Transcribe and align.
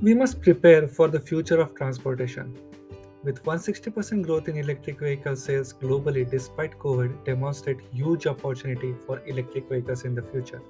We 0.00 0.14
must 0.14 0.40
prepare 0.40 0.86
for 0.86 1.08
the 1.08 1.18
future 1.18 1.60
of 1.60 1.74
transportation. 1.74 2.56
With 3.24 3.42
160% 3.42 4.22
growth 4.24 4.46
in 4.46 4.56
electric 4.56 5.00
vehicle 5.00 5.34
sales 5.34 5.72
globally 5.72 6.30
despite 6.30 6.78
COVID 6.78 7.24
demonstrate 7.24 7.80
huge 7.92 8.28
opportunity 8.28 8.94
for 9.04 9.20
electric 9.26 9.68
vehicles 9.68 10.04
in 10.04 10.14
the 10.14 10.22
future. 10.22 10.62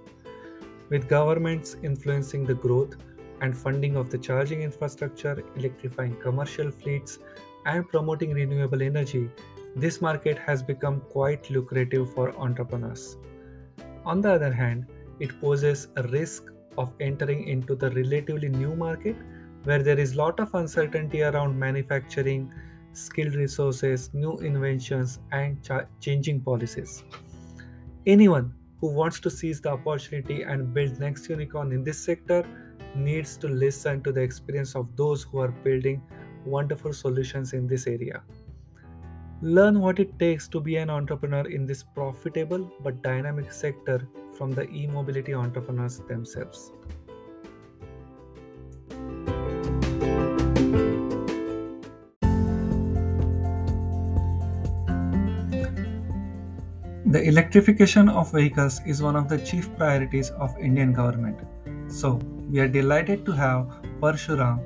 With 0.89 1.11
governments 1.11 1.77
influencing 1.83 2.47
the 2.47 2.55
growth 2.55 2.97
and 3.43 3.55
funding 3.55 3.97
of 3.97 4.09
the 4.09 4.17
charging 4.17 4.63
infrastructure, 4.63 5.45
electrifying 5.57 6.17
commercial 6.23 6.71
fleets, 6.71 7.19
and 7.67 7.87
promoting 7.87 8.33
renewable 8.33 8.81
energy, 8.81 9.29
this 9.77 10.01
market 10.01 10.39
has 10.39 10.63
become 10.63 11.03
quite 11.11 11.51
lucrative 11.51 12.15
for 12.15 12.35
entrepreneurs. 12.39 13.19
On 14.07 14.23
the 14.23 14.33
other 14.33 14.55
hand, 14.55 14.87
it 15.21 15.39
poses 15.39 15.89
a 15.97 16.05
risk 16.05 16.45
of 16.79 16.93
entering 17.01 17.47
into 17.49 17.75
the 17.75 17.91
relatively 17.91 18.49
new 18.49 18.75
market 18.75 19.17
where 19.65 19.83
there 19.83 19.99
is 19.99 20.15
lot 20.15 20.41
of 20.41 20.55
uncertainty 20.55 21.23
around 21.23 21.59
manufacturing, 21.59 22.53
skilled 22.93 23.35
resources, 23.35 24.11
new 24.15 24.37
inventions, 24.39 25.19
and 25.33 25.63
cha- 25.63 25.87
changing 26.01 26.41
policies. 26.41 27.05
Anyone 28.07 28.55
who 28.81 28.89
wants 28.89 29.21
to 29.21 29.31
seize 29.31 29.61
the 29.61 29.71
opportunity 29.71 30.43
and 30.43 30.73
build 30.73 30.99
next 30.99 31.29
unicorn 31.29 31.73
in 31.73 31.83
this 31.85 31.99
sector 31.99 32.45
needs 32.95 33.37
to 33.39 33.49
listen 33.49 34.03
to 34.03 34.13
the 34.13 34.21
experience 34.21 34.75
of 34.75 34.97
those 34.97 35.25
who 35.25 35.39
are 35.39 35.55
building 35.67 36.03
wonderful 36.45 36.93
solutions 36.93 37.53
in 37.53 37.67
this 37.67 37.87
area. 37.87 38.23
Learn 39.41 39.81
what 39.81 39.99
it 40.01 40.19
takes 40.19 40.49
to 40.49 40.61
be 40.61 40.77
an 40.77 40.91
entrepreneur 40.91 41.47
in 41.49 41.67
this 41.67 41.83
profitable 41.83 42.71
but 42.83 43.03
dynamic 43.03 43.53
sector 43.53 44.09
from 44.39 44.53
the 44.53 44.67
e 44.71 44.87
mobility 44.87 45.35
entrepreneurs 45.35 45.99
themselves. 46.09 46.71
The 57.15 57.23
electrification 57.27 58.11
of 58.11 58.31
vehicles 58.33 58.81
is 58.87 59.03
one 59.03 59.17
of 59.17 59.29
the 59.29 59.39
chief 59.39 59.75
priorities 59.77 60.31
of 60.31 60.57
Indian 60.59 60.93
government. 60.93 61.39
So, 61.91 62.21
we 62.51 62.61
are 62.61 62.69
delighted 62.69 63.25
to 63.25 63.33
have 63.33 63.67
Parshuram 64.01 64.61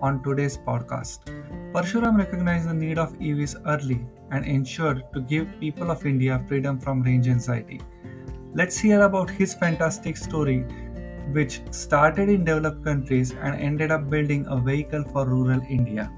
on 0.00 0.22
today's 0.22 0.56
podcast. 0.56 1.26
Parshuram 1.74 2.16
recognized 2.16 2.70
the 2.70 2.74
need 2.74 2.98
of 2.98 3.12
EVs 3.18 3.60
early 3.66 4.00
and 4.30 4.46
ensured 4.46 5.02
to 5.12 5.20
give 5.20 5.46
people 5.60 5.90
of 5.90 6.06
India 6.06 6.42
freedom 6.48 6.80
from 6.80 7.02
range 7.02 7.28
anxiety. 7.28 7.80
Let's 8.56 8.78
hear 8.78 9.02
about 9.02 9.30
his 9.30 9.52
fantastic 9.52 10.16
story, 10.16 10.60
which 11.32 11.60
started 11.72 12.28
in 12.28 12.44
developed 12.44 12.84
countries 12.84 13.32
and 13.32 13.60
ended 13.60 13.90
up 13.90 14.08
building 14.08 14.46
a 14.48 14.60
vehicle 14.60 15.02
for 15.12 15.26
rural 15.26 15.60
India. 15.68 16.08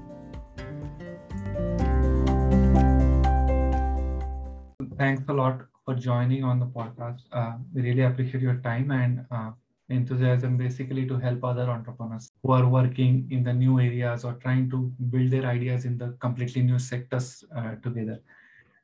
Thanks 4.99 5.23
a 5.27 5.33
lot 5.33 5.61
for 5.83 5.95
joining 5.95 6.43
on 6.43 6.59
the 6.59 6.67
podcast. 6.67 7.21
Uh, 7.31 7.53
we 7.73 7.81
really 7.81 8.03
appreciate 8.03 8.43
your 8.43 8.57
time 8.57 8.91
and 8.91 9.25
uh, 9.31 9.49
enthusiasm 9.89 10.57
basically 10.57 11.07
to 11.07 11.17
help 11.17 11.43
other 11.43 11.67
entrepreneurs 11.71 12.29
who 12.43 12.51
are 12.51 12.69
working 12.69 13.27
in 13.31 13.43
the 13.43 13.53
new 13.53 13.79
areas 13.79 14.23
or 14.23 14.33
trying 14.33 14.69
to 14.69 14.93
build 15.09 15.31
their 15.31 15.47
ideas 15.47 15.85
in 15.85 15.97
the 15.97 16.15
completely 16.19 16.61
new 16.61 16.77
sectors 16.77 17.43
uh, 17.55 17.73
together. 17.81 18.21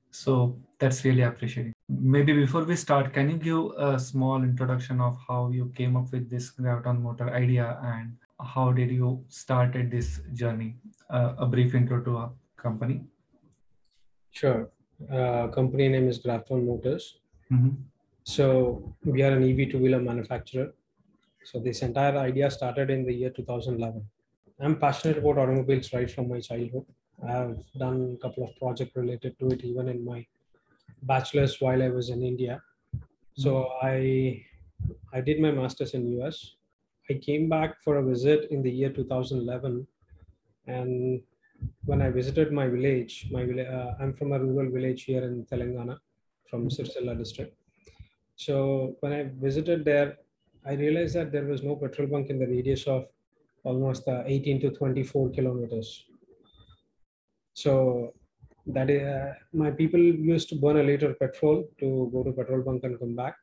So 0.09 0.57
that's 0.83 1.05
really 1.05 1.21
appreciating. 1.21 1.73
Maybe 1.89 2.33
before 2.33 2.63
we 2.65 2.75
start, 2.75 3.13
can 3.13 3.29
you 3.29 3.37
give 3.37 3.87
a 3.87 3.99
small 3.99 4.43
introduction 4.43 4.99
of 4.99 5.17
how 5.27 5.49
you 5.57 5.71
came 5.75 5.95
up 5.95 6.11
with 6.11 6.29
this 6.29 6.51
graviton 6.59 7.01
motor 7.01 7.29
idea 7.29 7.67
and 7.91 8.17
how 8.53 8.71
did 8.79 8.91
you 8.91 9.09
started 9.29 9.91
this 9.91 10.19
journey? 10.33 10.75
Uh, 11.09 11.33
a 11.37 11.45
brief 11.45 11.75
intro 11.75 12.01
to 12.07 12.17
our 12.17 12.31
company. 12.57 13.01
Sure. 14.31 14.69
Uh, 15.11 15.47
company 15.59 15.87
name 15.87 16.09
is 16.09 16.19
Graviton 16.19 16.65
Motors. 16.65 17.19
Mm-hmm. 17.51 17.69
So 18.23 18.95
we 19.05 19.21
are 19.21 19.31
an 19.37 19.43
EV 19.49 19.71
two-wheeler 19.71 20.01
manufacturer. 20.01 20.73
So 21.45 21.59
this 21.59 21.81
entire 21.81 22.17
idea 22.17 22.51
started 22.51 22.89
in 22.89 23.05
the 23.05 23.13
year 23.13 23.29
2011. 23.29 24.05
I'm 24.59 24.77
passionate 24.77 25.17
about 25.17 25.37
automobiles 25.37 25.93
right 25.93 26.09
from 26.09 26.29
my 26.29 26.39
childhood. 26.39 26.85
I 27.25 27.31
have 27.31 27.57
done 27.77 28.17
a 28.17 28.21
couple 28.21 28.43
of 28.45 28.55
projects 28.57 28.95
related 28.95 29.39
to 29.39 29.47
it 29.49 29.63
even 29.63 29.87
in 29.89 30.03
my 30.03 30.25
bachelor's 31.03 31.59
while 31.59 31.81
I 31.81 31.89
was 31.89 32.09
in 32.09 32.23
India. 32.23 32.61
So 33.35 33.69
I 33.81 34.43
I 35.13 35.21
did 35.21 35.39
my 35.39 35.51
master's 35.51 35.93
in 35.93 36.07
US. 36.19 36.55
I 37.09 37.15
came 37.15 37.49
back 37.49 37.81
for 37.81 37.97
a 37.97 38.05
visit 38.05 38.49
in 38.51 38.61
the 38.63 38.71
year 38.71 38.89
2011, 38.89 39.87
and 40.67 41.21
when 41.85 42.01
I 42.01 42.09
visited 42.09 42.51
my 42.51 42.67
village, 42.67 43.27
my 43.31 43.45
village, 43.45 43.67
uh, 43.67 43.93
I'm 43.99 44.13
from 44.13 44.31
a 44.31 44.39
rural 44.39 44.71
village 44.71 45.03
here 45.03 45.23
in 45.23 45.45
Telangana, 45.45 45.97
from 46.49 46.69
Sirsilla 46.69 47.17
district. 47.17 47.57
So 48.35 48.95
when 49.01 49.13
I 49.13 49.23
visited 49.47 49.85
there, 49.85 50.17
I 50.65 50.73
realized 50.73 51.15
that 51.15 51.31
there 51.31 51.45
was 51.45 51.61
no 51.61 51.75
petrol 51.75 52.07
bunk 52.07 52.29
in 52.29 52.39
the 52.39 52.47
radius 52.47 52.87
of 52.87 53.07
almost 53.63 54.07
uh, 54.07 54.23
18 54.25 54.61
to 54.61 54.69
24 54.71 55.29
kilometers. 55.31 56.05
So 57.53 58.13
that 58.67 58.89
is, 58.89 59.01
uh, 59.03 59.33
my 59.53 59.71
people 59.71 59.99
used 59.99 60.49
to 60.49 60.55
burn 60.55 60.77
a 60.77 60.83
liter 60.83 61.09
of 61.11 61.19
petrol 61.19 61.67
to 61.79 62.09
go 62.13 62.23
to 62.23 62.31
petrol 62.31 62.61
bunk 62.63 62.83
and 62.83 62.99
come 62.99 63.15
back, 63.15 63.35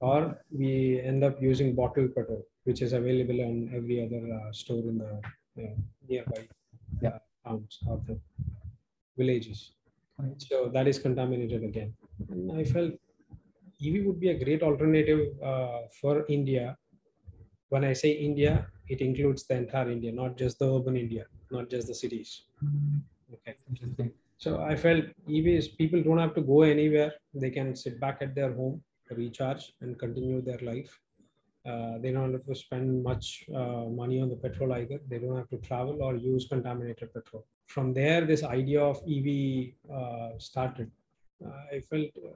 or 0.00 0.38
we 0.50 1.00
end 1.00 1.24
up 1.24 1.40
using 1.42 1.74
bottled 1.74 2.14
petrol, 2.14 2.42
which 2.64 2.82
is 2.82 2.92
available 2.92 3.40
on 3.40 3.70
every 3.74 4.04
other 4.04 4.22
uh, 4.38 4.52
store 4.52 4.84
in 4.92 4.98
the 4.98 5.12
uh, 5.62 5.74
nearby 6.08 6.42
Yeah. 7.02 7.18
towns 7.44 7.80
or 7.88 8.00
the 8.06 8.18
villages. 9.16 9.72
Right. 10.18 10.40
So 10.40 10.68
that 10.74 10.86
is 10.86 10.98
contaminated 10.98 11.64
again. 11.64 11.94
And 12.30 12.52
I 12.52 12.64
felt 12.64 12.92
EV 13.80 14.06
would 14.06 14.20
be 14.20 14.30
a 14.30 14.38
great 14.44 14.62
alternative 14.62 15.20
uh, 15.42 15.80
for 16.00 16.24
India. 16.28 16.76
When 17.70 17.84
I 17.84 17.94
say 17.94 18.12
India, 18.12 18.66
it 18.88 19.00
includes 19.00 19.46
the 19.46 19.56
entire 19.56 19.90
India, 19.90 20.12
not 20.12 20.36
just 20.36 20.58
the 20.58 20.72
urban 20.72 20.96
India, 20.96 21.26
not 21.50 21.70
just 21.70 21.88
the 21.88 21.94
cities. 21.94 22.44
Okay. 23.34 23.56
Interesting. 23.68 24.12
So 24.38 24.60
I 24.60 24.74
felt 24.74 25.04
EVs, 25.28 25.76
people 25.76 26.02
don't 26.02 26.18
have 26.18 26.34
to 26.34 26.40
go 26.40 26.62
anywhere. 26.62 27.12
They 27.34 27.50
can 27.50 27.76
sit 27.76 28.00
back 28.00 28.18
at 28.20 28.34
their 28.34 28.52
home, 28.52 28.82
recharge, 29.10 29.72
and 29.80 29.98
continue 29.98 30.42
their 30.42 30.58
life. 30.58 30.98
Uh, 31.64 31.98
they 31.98 32.10
don't 32.10 32.32
have 32.32 32.44
to 32.44 32.54
spend 32.54 33.04
much 33.04 33.44
uh, 33.54 33.84
money 33.84 34.20
on 34.20 34.28
the 34.28 34.36
petrol 34.36 34.72
either. 34.72 34.98
They 35.08 35.18
don't 35.18 35.36
have 35.36 35.48
to 35.50 35.58
travel 35.58 36.02
or 36.02 36.16
use 36.16 36.48
contaminated 36.48 37.14
petrol. 37.14 37.46
From 37.68 37.94
there, 37.94 38.24
this 38.24 38.42
idea 38.42 38.82
of 38.82 39.00
EV 39.08 39.74
uh, 39.92 40.30
started. 40.38 40.90
Uh, 41.44 41.76
I 41.76 41.80
felt, 41.80 42.08
uh, 42.16 42.34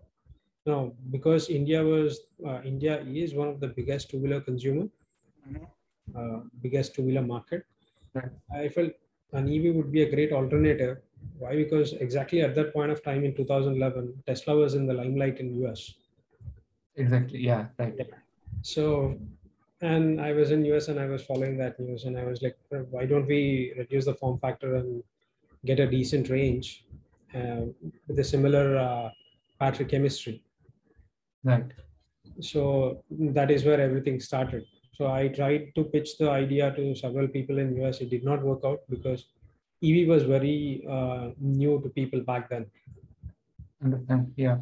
you 0.65 0.73
know, 0.73 0.97
because 1.11 1.49
India 1.49 1.83
was 1.83 2.21
uh, 2.47 2.61
India 2.65 3.01
is 3.01 3.35
one 3.35 3.49
of 3.49 3.59
the 3.59 3.69
biggest 3.69 4.11
two-wheeler 4.11 4.41
consumer, 4.41 4.87
uh, 6.17 6.39
biggest 6.63 6.95
two-wheeler 6.95 7.23
market. 7.23 7.65
Right. 8.15 8.31
I 8.55 8.69
felt 8.69 8.93
an 9.33 9.49
EV 9.49 9.75
would 9.75 9.91
be 9.91 10.03
a 10.03 10.11
great 10.11 10.33
alternative. 10.33 10.99
Why? 11.39 11.57
Because 11.57 11.93
exactly 11.93 12.41
at 12.43 12.55
that 12.55 12.73
point 12.73 12.91
of 12.91 13.03
time 13.03 13.25
in 13.25 13.35
2011, 13.35 14.23
Tesla 14.27 14.57
was 14.57 14.75
in 14.75 14.87
the 14.87 14.95
limelight 14.95 15.39
in 15.39 15.55
US. 15.67 15.95
Exactly. 16.97 17.41
Yeah. 17.41 17.67
Right. 17.79 17.95
So, 18.63 19.19
and 19.83 20.21
I 20.21 20.33
was 20.33 20.51
in 20.51 20.65
US 20.67 20.89
and 20.89 20.99
I 20.99 21.07
was 21.07 21.23
following 21.23 21.59
that 21.59 21.79
news, 21.79 22.05
and 22.05 22.19
I 22.19 22.25
was 22.25 22.43
like, 22.43 22.57
why 22.91 23.05
don't 23.07 23.27
we 23.27 23.75
reduce 23.77 24.07
the 24.07 24.15
form 24.15 24.39
factor 24.39 24.77
and 24.77 25.03
get 25.65 25.81
a 25.81 25.87
decent 25.87 26.31
range 26.31 26.87
uh, 27.35 27.67
with 28.09 28.19
a 28.19 28.25
similar 28.25 28.77
uh, 28.77 29.11
battery 29.61 29.87
chemistry? 29.87 30.43
Right. 31.45 31.71
So 32.41 33.03
that 33.11 33.51
is 33.51 33.65
where 33.65 33.81
everything 33.81 34.21
started. 34.21 34.65
So 34.95 35.13
I 35.13 35.29
tried 35.29 35.75
to 35.75 35.85
pitch 35.85 36.17
the 36.19 36.31
idea 36.31 36.75
to 36.75 36.95
several 36.95 37.29
people 37.29 37.59
in 37.59 37.77
US. 37.83 38.01
It 38.01 38.11
did 38.11 38.25
not 38.25 38.43
work 38.43 38.61
out 38.65 38.81
because 38.89 39.27
EV 39.83 40.09
was 40.09 40.23
very 40.25 40.85
uh, 40.89 41.31
new 41.39 41.81
to 41.83 41.89
people 41.89 42.21
back 42.21 42.49
then. 42.49 42.67
Understand. 43.83 44.33
Yeah. 44.37 44.59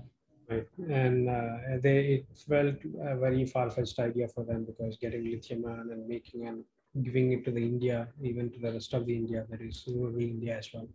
Right. 0.49 0.67
And 0.91 1.31
uh, 1.31 1.79
they 1.83 1.99
it 2.15 2.27
felt 2.49 2.77
a 3.01 3.17
very 3.17 3.47
far-fetched 3.47 3.99
idea 3.99 4.29
for 4.29 4.45
them 4.45 4.65
because 4.65 4.99
getting 4.99 5.25
lithium 5.25 5.65
ion 5.67 5.89
and 5.91 6.07
making 6.07 6.47
and 6.47 6.65
giving 7.03 7.33
it 7.33 7.45
to 7.45 7.51
the 7.51 7.61
India, 7.63 8.09
even 8.23 8.51
to 8.51 8.59
the 8.59 8.73
rest 8.73 8.93
of 8.93 9.07
the 9.07 9.17
India, 9.17 9.47
that 9.51 9.61
is 9.61 9.85
rural 9.89 10.21
India 10.21 10.59
as 10.59 10.69
well. 10.73 10.87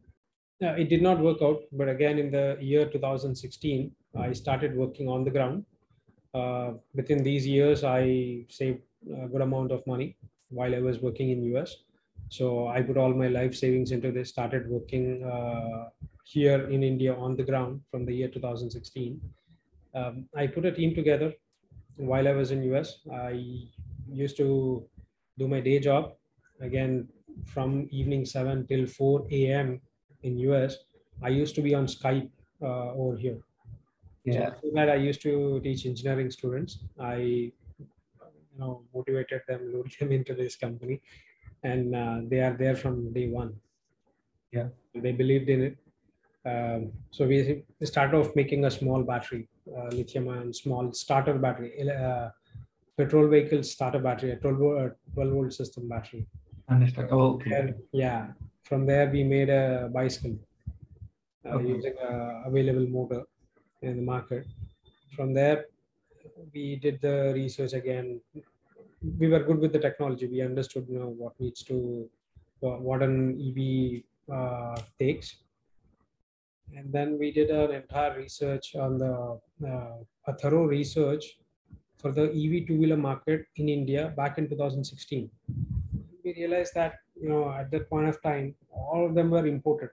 Yeah, 0.60 0.74
it 0.74 0.90
did 0.90 1.02
not 1.02 1.20
work 1.20 1.42
out, 1.42 1.62
but 1.72 1.90
again 1.90 2.20
in 2.20 2.32
the 2.32 2.58
year 2.60 2.86
2016, 2.86 3.92
I 4.18 4.34
started 4.34 4.76
working 4.76 5.08
on 5.08 5.24
the 5.24 5.32
ground. 5.32 5.66
Uh, 6.34 6.74
within 6.94 7.24
these 7.24 7.48
years, 7.48 7.84
I 7.84 8.46
saved 8.50 8.82
a 9.12 9.28
good 9.28 9.42
amount 9.42 9.72
of 9.72 9.86
money 9.88 10.18
while 10.50 10.76
I 10.76 10.80
was 10.80 11.00
working 11.00 11.32
in 11.32 11.44
US. 11.56 11.78
So 12.30 12.68
I 12.68 12.82
put 12.82 12.98
all 12.98 13.14
my 13.14 13.28
life 13.28 13.56
savings 13.56 13.92
into 13.92 14.12
this. 14.12 14.30
Started 14.30 14.70
working 14.70 15.24
uh, 15.24 15.90
here 16.24 16.70
in 16.70 16.84
India 16.84 17.16
on 17.16 17.36
the 17.36 17.44
ground 17.44 17.82
from 17.92 18.06
the 18.06 18.14
year 18.14 18.28
2016 18.28 19.20
um, 19.94 20.28
I 20.36 20.48
put 20.48 20.66
a 20.66 20.72
team 20.72 20.94
together 20.94 21.34
while 21.98 22.28
I 22.28 22.32
was 22.32 22.52
in 22.52 22.64
US. 22.74 23.00
I 23.12 23.68
used 24.08 24.38
to 24.38 24.86
do 25.38 25.48
my 25.48 25.60
day 25.60 25.80
job 25.80 26.14
again 26.62 27.08
from 27.46 27.88
evening 27.92 28.26
7 28.26 28.68
till 28.68 28.86
4 28.86 29.28
a.m. 29.32 29.82
in 30.24 30.38
US. 30.40 30.78
I 31.22 31.30
used 31.30 31.56
to 31.56 31.62
be 31.62 31.74
on 31.74 31.88
Skype 31.88 32.30
uh, 32.62 32.94
over 32.94 33.18
here. 33.18 33.38
Yeah. 34.26 34.54
So 34.62 34.70
that 34.74 34.90
I 34.90 34.96
used 34.96 35.22
to 35.24 35.60
teach 35.64 35.86
engineering 35.86 36.30
students. 36.30 36.80
I 37.00 37.16
you 37.16 37.54
know 38.58 38.84
motivated 38.94 39.42
them, 39.48 39.72
lured 39.74 39.92
them 40.00 40.12
into 40.20 40.36
this 40.36 40.56
company, 40.56 41.02
and 41.64 41.96
uh, 41.96 42.22
they 42.28 42.40
are 42.40 42.56
there 42.58 42.76
from 42.76 43.12
day 43.14 43.28
one. 43.30 43.54
Yeah. 44.52 44.70
They 44.96 45.12
believed 45.12 45.50
in 45.50 45.62
it. 45.62 45.78
Um, 46.46 46.92
so 47.12 47.28
we 47.28 47.64
we 47.80 47.86
started 47.86 48.18
off 48.18 48.36
making 48.36 48.66
a 48.66 48.72
small 48.72 49.04
battery, 49.04 49.48
uh, 49.78 49.88
lithium 49.90 50.30
ion 50.30 50.54
small 50.54 50.92
starter 50.94 51.34
battery, 51.38 51.72
uh, 51.92 52.30
petrol 52.98 53.28
vehicle 53.28 53.62
starter 53.64 54.00
battery, 54.00 54.32
a 54.32 54.36
12, 54.38 54.58
vo- 54.58 54.78
uh, 54.86 54.90
12 55.14 55.32
volt 55.34 55.54
system 55.54 55.88
battery. 55.88 56.26
Understand. 56.70 57.10
Oh, 57.12 57.34
okay. 57.36 57.52
And 57.54 57.76
yeah, 57.92 58.28
from 58.64 58.86
there 58.86 59.10
we 59.10 59.24
made 59.24 59.50
a 59.50 59.90
bicycle 59.94 60.38
uh, 61.46 61.50
Okay. 61.56 61.68
using 61.68 61.94
a 62.02 62.44
available 62.46 62.88
motor 62.88 63.24
in 63.82 63.98
the 63.98 64.02
market. 64.04 64.46
From 65.16 65.34
there, 65.34 65.66
we 66.54 66.78
did 66.78 67.02
the 67.02 67.34
research 67.36 67.74
again. 67.74 68.22
We 69.02 69.28
were 69.28 69.44
good 69.44 69.60
with 69.60 69.74
the 69.74 69.80
technology. 69.80 70.28
We 70.28 70.42
understood 70.42 70.88
you 70.90 71.00
know 71.00 71.14
what 71.18 71.40
needs 71.40 71.64
to 71.64 72.10
what, 72.60 73.02
an 73.02 73.40
EV 73.40 74.04
uh, 74.36 74.82
takes, 75.00 75.38
and 76.76 76.92
then 76.92 77.18
we 77.18 77.32
did 77.32 77.50
an 77.50 77.72
entire 77.72 78.18
research 78.18 78.76
on 78.76 78.98
the 78.98 79.40
uh, 79.66 79.98
a 80.28 80.34
thorough 80.34 80.66
research 80.66 81.40
for 81.98 82.12
the 82.12 82.24
EV 82.24 82.68
two 82.68 82.78
wheeler 82.78 82.98
market 82.98 83.46
in 83.56 83.70
India 83.70 84.14
back 84.18 84.38
in 84.38 84.50
2016 84.50 85.30
we 86.24 86.34
realized 86.34 86.74
that 86.74 87.00
you 87.22 87.30
know 87.30 87.52
at 87.52 87.72
that 87.72 87.90
point 87.90 88.08
of 88.08 88.22
time 88.22 88.56
all 88.72 89.06
of 89.06 89.16
them 89.16 89.30
were 89.30 89.46
imported. 89.46 89.90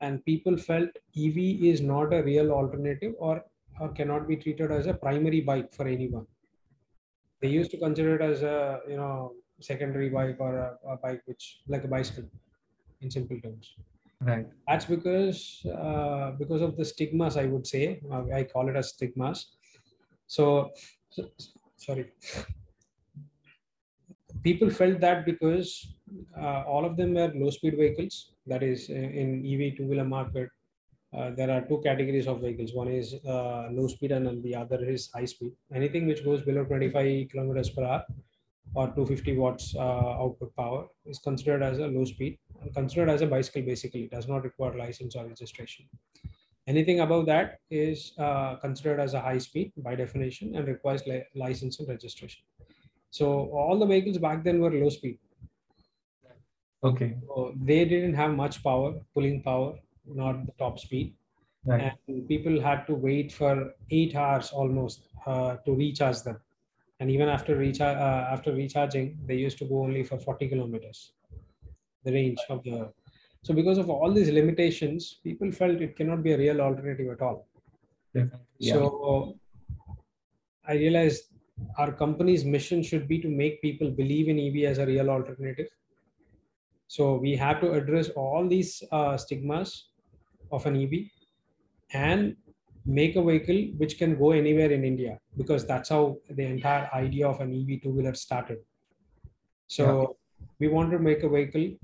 And 0.00 0.24
people 0.24 0.56
felt 0.56 0.90
ev 1.26 1.36
is 1.36 1.80
not 1.80 2.12
a 2.12 2.22
real 2.22 2.52
alternative 2.52 3.14
or, 3.18 3.44
or 3.80 3.88
cannot 3.88 4.28
be 4.28 4.36
treated 4.36 4.70
as 4.70 4.86
a 4.86 4.94
primary 4.94 5.40
bike 5.40 5.72
for 5.72 5.88
anyone 5.88 6.26
they 7.40 7.48
used 7.48 7.70
to 7.70 7.78
consider 7.78 8.16
it 8.16 8.22
as 8.22 8.42
a 8.42 8.80
you 8.88 8.96
know 8.96 9.34
secondary 9.60 10.08
bike 10.08 10.36
or 10.38 10.56
a, 10.58 10.78
a 10.92 10.96
bike 10.96 11.22
which 11.26 11.60
like 11.66 11.84
a 11.84 11.88
bicycle 11.88 12.28
in 13.00 13.10
simple 13.10 13.40
terms. 13.40 13.74
Right. 14.20 14.46
that's 14.66 14.84
because 14.84 15.64
uh, 15.72 16.32
because 16.38 16.60
of 16.60 16.76
the 16.76 16.84
stigmas 16.84 17.36
i 17.36 17.46
would 17.46 17.66
say. 17.66 18.00
Uh, 18.10 18.24
i 18.34 18.42
call 18.44 18.68
it 18.68 18.76
as 18.76 18.88
stigmas. 18.90 19.56
So, 20.26 20.70
so 21.10 21.30
sorry. 21.76 22.12
People 24.42 24.70
felt 24.70 25.00
that 25.00 25.24
because 25.24 25.94
uh, 26.36 26.62
all 26.66 26.84
of 26.84 26.96
them 26.96 27.14
were 27.14 27.32
low 27.34 27.50
speed 27.50 27.76
vehicles 27.76 28.32
that 28.46 28.62
is 28.62 28.88
in 28.90 29.04
in 29.22 29.28
ev 29.52 29.62
two 29.76 29.86
wheeler 29.88 30.08
market 30.16 30.48
uh, 31.16 31.30
there 31.30 31.50
are 31.50 31.62
two 31.62 31.80
categories 31.82 32.26
of 32.26 32.40
vehicles. 32.40 32.74
One 32.74 32.88
is 32.88 33.14
uh, 33.26 33.68
low 33.70 33.88
speed 33.88 34.12
and 34.12 34.26
then 34.26 34.42
the 34.42 34.54
other 34.54 34.84
is 34.84 35.10
high 35.12 35.24
speed. 35.24 35.52
Anything 35.72 36.06
which 36.06 36.24
goes 36.24 36.42
below 36.42 36.64
25 36.64 37.28
kilometers 37.30 37.70
per 37.70 37.84
hour 37.84 38.04
or 38.74 38.88
250 38.88 39.36
watts 39.36 39.74
uh, 39.74 39.80
output 40.22 40.54
power 40.54 40.86
is 41.06 41.18
considered 41.18 41.62
as 41.62 41.78
a 41.78 41.86
low 41.86 42.04
speed 42.04 42.38
and 42.60 42.74
considered 42.74 43.08
as 43.08 43.22
a 43.22 43.26
bicycle 43.26 43.62
basically. 43.62 44.04
It 44.04 44.10
does 44.10 44.28
not 44.28 44.44
require 44.44 44.76
license 44.76 45.16
or 45.16 45.26
registration. 45.26 45.88
Anything 46.66 47.00
above 47.00 47.24
that 47.26 47.60
is 47.70 48.12
uh, 48.18 48.56
considered 48.56 49.00
as 49.00 49.14
a 49.14 49.20
high 49.20 49.38
speed 49.38 49.72
by 49.78 49.94
definition 49.94 50.54
and 50.54 50.68
requires 50.68 51.06
li- 51.06 51.24
license 51.34 51.78
and 51.78 51.88
registration. 51.88 52.42
So 53.10 53.48
all 53.50 53.78
the 53.78 53.86
vehicles 53.86 54.18
back 54.18 54.44
then 54.44 54.60
were 54.60 54.70
low 54.70 54.90
speed. 54.90 55.18
Okay. 56.82 57.16
so 57.26 57.54
they 57.60 57.84
didn't 57.84 58.14
have 58.14 58.34
much 58.36 58.62
power 58.62 59.00
pulling 59.14 59.42
power 59.42 59.74
not 60.14 60.46
the 60.46 60.52
top 60.58 60.78
speed 60.78 61.14
Right. 61.66 61.92
and 62.08 62.26
people 62.28 62.60
had 62.62 62.86
to 62.86 62.94
wait 62.94 63.32
for 63.32 63.74
eight 63.90 64.14
hours 64.14 64.50
almost 64.52 65.02
uh, 65.26 65.56
to 65.66 65.74
recharge 65.74 66.22
them 66.22 66.38
and 67.00 67.10
even 67.10 67.28
after 67.28 67.56
recharge 67.56 67.96
uh, 67.96 68.28
after 68.34 68.52
recharging 68.54 69.18
they 69.26 69.34
used 69.34 69.58
to 69.58 69.64
go 69.64 69.82
only 69.82 70.04
for 70.04 70.18
40 70.18 70.48
kilometers 70.48 71.12
the 72.04 72.12
range 72.12 72.38
of 72.48 72.62
the 72.62 72.90
so 73.42 73.52
because 73.52 73.76
of 73.76 73.90
all 73.90 74.12
these 74.12 74.30
limitations 74.30 75.18
people 75.24 75.50
felt 75.50 75.80
it 75.80 75.96
cannot 75.96 76.22
be 76.22 76.32
a 76.32 76.38
real 76.38 76.60
alternative 76.60 77.08
at 77.10 77.20
all 77.20 77.46
Definitely. 78.14 78.38
Yeah. 78.58 78.74
so 78.74 79.34
i 80.66 80.74
realized 80.74 81.24
our 81.76 81.92
company's 81.92 82.44
mission 82.44 82.82
should 82.84 83.08
be 83.08 83.18
to 83.18 83.28
make 83.28 83.60
people 83.60 83.90
believe 83.90 84.28
in 84.28 84.38
ev 84.38 84.56
as 84.70 84.78
a 84.78 84.86
real 84.86 85.10
alternative 85.10 85.68
so 86.86 87.16
we 87.16 87.36
have 87.36 87.60
to 87.60 87.72
address 87.72 88.08
all 88.10 88.48
these 88.48 88.82
uh, 88.92 89.16
stigmas 89.18 89.87
of 90.50 90.66
an 90.66 90.76
ev 90.82 90.92
and 91.92 92.36
make 92.84 93.16
a 93.16 93.22
vehicle 93.22 93.60
which 93.76 93.98
can 93.98 94.18
go 94.18 94.30
anywhere 94.32 94.70
in 94.70 94.84
India 94.84 95.18
because 95.36 95.66
that's 95.66 95.90
how 95.90 96.16
the 96.30 96.44
entire 96.44 96.88
idea 96.94 97.28
of 97.28 97.40
an 97.40 97.52
EV 97.52 97.82
two 97.82 97.90
wheeler 97.90 98.14
started. 98.14 98.58
So 99.66 100.16
we 100.58 100.68
want 100.68 100.90
to 100.92 100.98
make 100.98 101.22
a 101.22 101.28
vehicle 101.28 101.76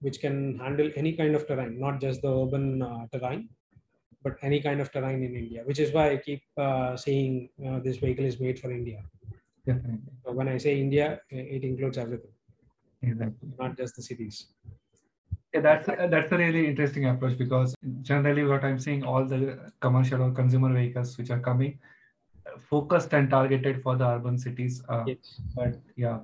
which 0.00 0.20
can 0.20 0.58
handle 0.58 0.90
any 0.96 1.12
kind 1.14 1.34
of 1.34 1.46
terrain, 1.46 1.80
not 1.80 2.00
just 2.00 2.22
the 2.22 2.28
urban 2.28 2.82
uh, 2.82 3.06
terrain, 3.12 3.48
but 4.22 4.36
any 4.42 4.60
kind 4.60 4.80
of 4.80 4.92
terrain 4.92 5.22
in 5.22 5.34
India, 5.34 5.62
which 5.64 5.80
is 5.80 5.92
why 5.92 6.10
I 6.12 6.16
keep 6.18 6.42
uh, 6.56 6.96
saying 6.96 7.48
uh, 7.66 7.80
this 7.80 7.96
vehicle 7.96 8.24
is 8.24 8.38
made 8.38 8.58
for 8.58 8.70
India. 8.70 9.02
Definitely. 9.66 10.12
So 10.24 10.32
when 10.32 10.48
I 10.48 10.58
say 10.58 10.80
India, 10.80 11.20
it 11.30 11.64
includes 11.64 11.98
everything, 11.98 12.32
Exactly. 13.02 13.48
not 13.58 13.76
just 13.76 13.96
the 13.96 14.02
cities. 14.02 14.48
Yeah, 15.54 15.60
that's 15.60 15.88
a, 15.88 16.08
that's 16.10 16.32
a 16.32 16.36
really 16.38 16.66
interesting 16.66 17.06
approach 17.06 17.36
because 17.36 17.74
generally 18.00 18.44
what 18.44 18.64
I'm 18.64 18.78
seeing 18.78 19.04
all 19.04 19.24
the 19.24 19.70
commercial 19.80 20.22
or 20.22 20.30
consumer 20.30 20.72
vehicles 20.72 21.18
which 21.18 21.30
are 21.30 21.40
coming 21.40 21.78
focused 22.58 23.12
and 23.12 23.30
targeted 23.30 23.82
for 23.82 23.96
the 23.96 24.06
urban 24.06 24.38
cities. 24.38 24.82
Uh, 24.88 25.04
Yes. 25.06 25.40
But 25.54 25.74
yeah, 25.96 26.20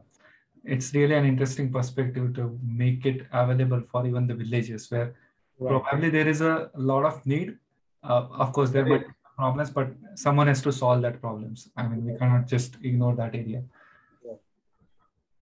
it's 0.65 0.95
really 0.95 1.15
an 1.15 1.25
interesting 1.25 1.73
perspective 1.73 2.35
to 2.35 2.59
make 2.63 3.07
it 3.07 3.27
available 3.33 3.83
for 3.91 4.07
even 4.07 4.27
the 4.27 4.35
villages 4.35 4.91
where 4.91 5.15
Right. 5.61 5.83
probably 5.83 6.11
there 6.11 6.29
is 6.29 6.41
a 6.41 6.71
lot 6.75 7.05
of 7.05 7.25
need. 7.27 7.59
Uh, 8.05 8.27
of 8.31 8.53
course, 8.53 8.71
there 8.71 8.87
might 8.87 9.07
be 9.07 9.13
problems, 9.37 9.71
but 9.71 9.89
someone 10.15 10.47
has 10.47 10.63
to 10.63 10.73
solve 10.73 11.03
that 11.03 11.21
problems. 11.21 11.69
I 11.77 11.87
mean, 11.89 12.05
we 12.05 12.17
cannot 12.17 12.47
just 12.47 12.77
ignore 12.83 13.17
that 13.17 13.35
area. 13.35 13.63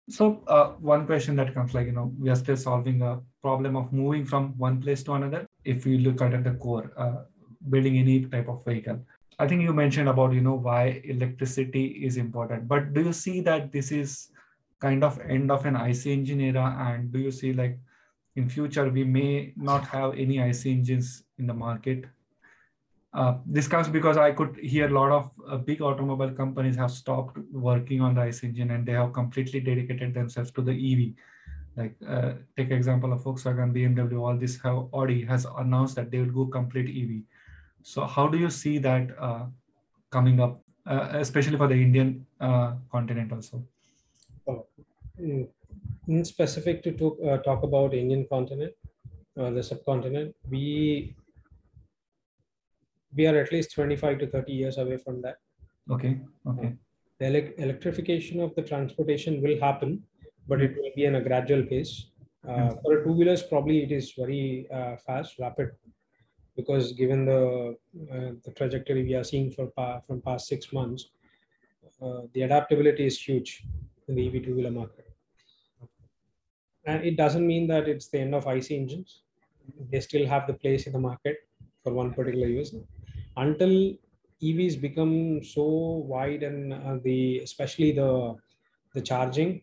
So 0.09 0.43
uh, 0.47 0.69
one 0.79 1.05
question 1.05 1.35
that 1.35 1.53
comes 1.53 1.73
like, 1.75 1.85
you 1.85 1.91
know, 1.91 2.11
we 2.19 2.29
are 2.29 2.35
still 2.35 2.57
solving 2.57 3.01
a 3.03 3.19
problem 3.43 3.75
of 3.75 3.93
moving 3.93 4.25
from 4.25 4.57
one 4.57 4.81
place 4.81 5.03
to 5.03 5.13
another. 5.13 5.45
If 5.63 5.85
we 5.85 5.99
look 5.99 6.21
at 6.21 6.43
the 6.43 6.51
core, 6.51 6.91
uh, 6.97 7.25
building 7.69 7.97
any 7.97 8.25
type 8.25 8.49
of 8.49 8.65
vehicle. 8.65 8.99
I 9.37 9.47
think 9.47 9.61
you 9.61 9.73
mentioned 9.73 10.09
about, 10.09 10.33
you 10.33 10.41
know, 10.41 10.55
why 10.55 11.01
electricity 11.05 12.03
is 12.03 12.17
important, 12.17 12.67
but 12.67 12.93
do 12.93 13.01
you 13.01 13.13
see 13.13 13.39
that 13.41 13.71
this 13.71 13.91
is 13.91 14.29
kind 14.79 15.03
of 15.03 15.19
end 15.21 15.51
of 15.51 15.65
an 15.65 15.75
IC 15.75 16.07
engine 16.07 16.41
era? 16.41 16.75
And 16.79 17.11
do 17.11 17.19
you 17.19 17.31
see 17.31 17.53
like 17.53 17.77
in 18.35 18.49
future, 18.49 18.89
we 18.89 19.03
may 19.03 19.53
not 19.55 19.85
have 19.85 20.13
any 20.17 20.39
IC 20.39 20.65
engines 20.65 21.23
in 21.37 21.47
the 21.47 21.53
market? 21.53 22.05
Uh, 23.11 23.37
this 23.45 23.67
comes 23.67 23.87
because 23.87 24.17
I 24.17 24.31
could 24.31 24.57
hear 24.57 24.87
a 24.87 24.91
lot 24.91 25.11
of 25.11 25.31
uh, 25.47 25.57
big 25.57 25.81
automobile 25.81 26.31
companies 26.31 26.75
have 26.75 26.91
stopped 26.91 27.37
working 27.51 28.01
on 28.01 28.13
the 28.13 28.21
ICE 28.21 28.43
engine 28.43 28.71
and 28.71 28.85
they 28.85 28.91
have 28.91 29.13
completely 29.13 29.59
dedicated 29.59 30.13
themselves 30.13 30.51
to 30.51 30.61
the 30.61 30.71
EV. 30.71 31.15
Like 31.75 31.95
uh, 32.07 32.33
take 32.55 32.69
example 32.71 33.11
of 33.13 33.23
Volkswagen, 33.23 33.73
BMW, 33.73 34.21
all 34.21 34.37
this 34.37 34.61
have 34.61 34.89
Audi 34.93 35.23
has 35.25 35.45
announced 35.57 35.95
that 35.95 36.11
they 36.11 36.19
will 36.19 36.31
go 36.31 36.45
complete 36.45 36.89
EV. 36.89 37.23
So 37.81 38.05
how 38.05 38.27
do 38.27 38.37
you 38.37 38.49
see 38.49 38.77
that 38.79 39.09
uh, 39.17 39.45
coming 40.11 40.39
up, 40.39 40.61
uh, 40.85 41.09
especially 41.13 41.57
for 41.57 41.67
the 41.67 41.75
Indian 41.75 42.25
uh, 42.39 42.73
continent 42.91 43.31
also? 43.31 43.63
Mm, 45.19 45.47
in 46.07 46.25
specific 46.25 46.83
to 46.83 46.91
talk, 46.91 47.17
uh, 47.25 47.37
talk 47.37 47.63
about 47.63 47.93
Indian 47.93 48.25
continent, 48.29 48.73
uh, 49.37 49.49
the 49.49 49.63
subcontinent, 49.63 50.35
we 50.49 51.15
we 53.15 53.25
are 53.27 53.37
at 53.37 53.51
least 53.51 53.73
25 53.73 54.19
to 54.19 54.27
30 54.27 54.51
years 54.51 54.77
away 54.77 54.97
from 54.97 55.21
that. 55.21 55.37
Okay, 55.89 56.19
okay, 56.47 56.73
The 57.19 57.25
elec 57.25 57.59
electrification 57.59 58.39
of 58.39 58.53
the 58.55 58.61
transportation 58.61 59.41
will 59.41 59.59
happen, 59.59 60.03
but 60.47 60.61
it 60.61 60.75
will 60.75 60.91
be 60.95 61.05
in 61.05 61.15
a 61.15 61.21
gradual 61.21 61.63
pace. 61.63 61.93
Uh, 62.47 62.51
Mm. 62.51 62.81
for 62.81 62.91
a 62.97 63.03
two 63.03 63.13
wheelers, 63.13 63.43
probably 63.43 63.83
it 63.83 63.91
is 63.91 64.13
very 64.13 64.67
uh, 64.71 64.95
fast, 65.05 65.39
rapid, 65.39 65.71
because 66.55 66.93
given 66.93 67.25
the 67.25 67.41
uh, 68.13 68.31
the 68.45 68.51
trajectory 68.59 69.03
we 69.09 69.15
are 69.19 69.25
seeing 69.31 69.49
for 69.51 69.65
pa- 69.77 69.99
from 70.07 70.21
past 70.21 70.47
six 70.47 70.71
months, 70.77 71.09
uh, 72.01 72.21
the 72.33 72.43
adaptability 72.43 73.05
is 73.11 73.17
huge 73.27 73.51
in 74.07 74.15
the 74.15 74.23
EV 74.27 74.39
two 74.45 74.55
wheeler 74.55 74.71
market. 74.71 75.05
And 76.85 77.03
it 77.03 77.17
doesn't 77.17 77.45
mean 77.45 77.67
that 77.67 77.87
it's 77.89 78.07
the 78.07 78.19
end 78.19 78.33
of 78.33 78.47
IC 78.47 78.71
engines. 78.71 79.21
They 79.91 79.99
still 79.99 80.25
have 80.27 80.47
the 80.47 80.53
place 80.53 80.87
in 80.87 80.93
the 80.93 80.99
market 81.09 81.37
for 81.83 81.93
one 81.93 82.13
particular 82.13 82.47
use. 82.47 82.73
Until 83.43 83.73
EVs 84.41 84.75
become 84.81 85.43
so 85.43 85.63
wide 86.13 86.43
and 86.43 86.73
uh, 86.73 86.97
the 87.03 87.39
especially 87.39 87.91
the 87.91 88.35
the 88.95 89.01
charging 89.01 89.61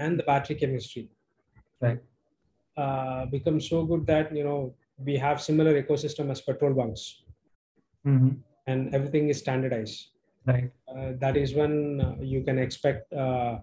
and 0.00 0.18
the 0.18 0.22
battery 0.22 0.56
chemistry 0.56 1.08
right. 1.80 2.00
uh, 2.76 3.26
become 3.26 3.60
so 3.60 3.84
good 3.84 4.06
that 4.06 4.34
you 4.38 4.44
know 4.44 4.74
we 5.08 5.16
have 5.16 5.40
similar 5.40 5.72
ecosystem 5.82 6.30
as 6.30 6.40
petrol 6.40 6.74
bunks. 6.74 7.04
Mm-hmm. 8.06 8.32
and 8.66 8.94
everything 8.94 9.30
is 9.30 9.38
standardized. 9.38 10.08
Right. 10.46 10.70
Uh, 10.88 11.12
that 11.20 11.38
is 11.38 11.54
when 11.54 12.02
uh, 12.02 12.16
you 12.20 12.42
can 12.42 12.58
expect 12.58 13.10
uh, 13.14 13.60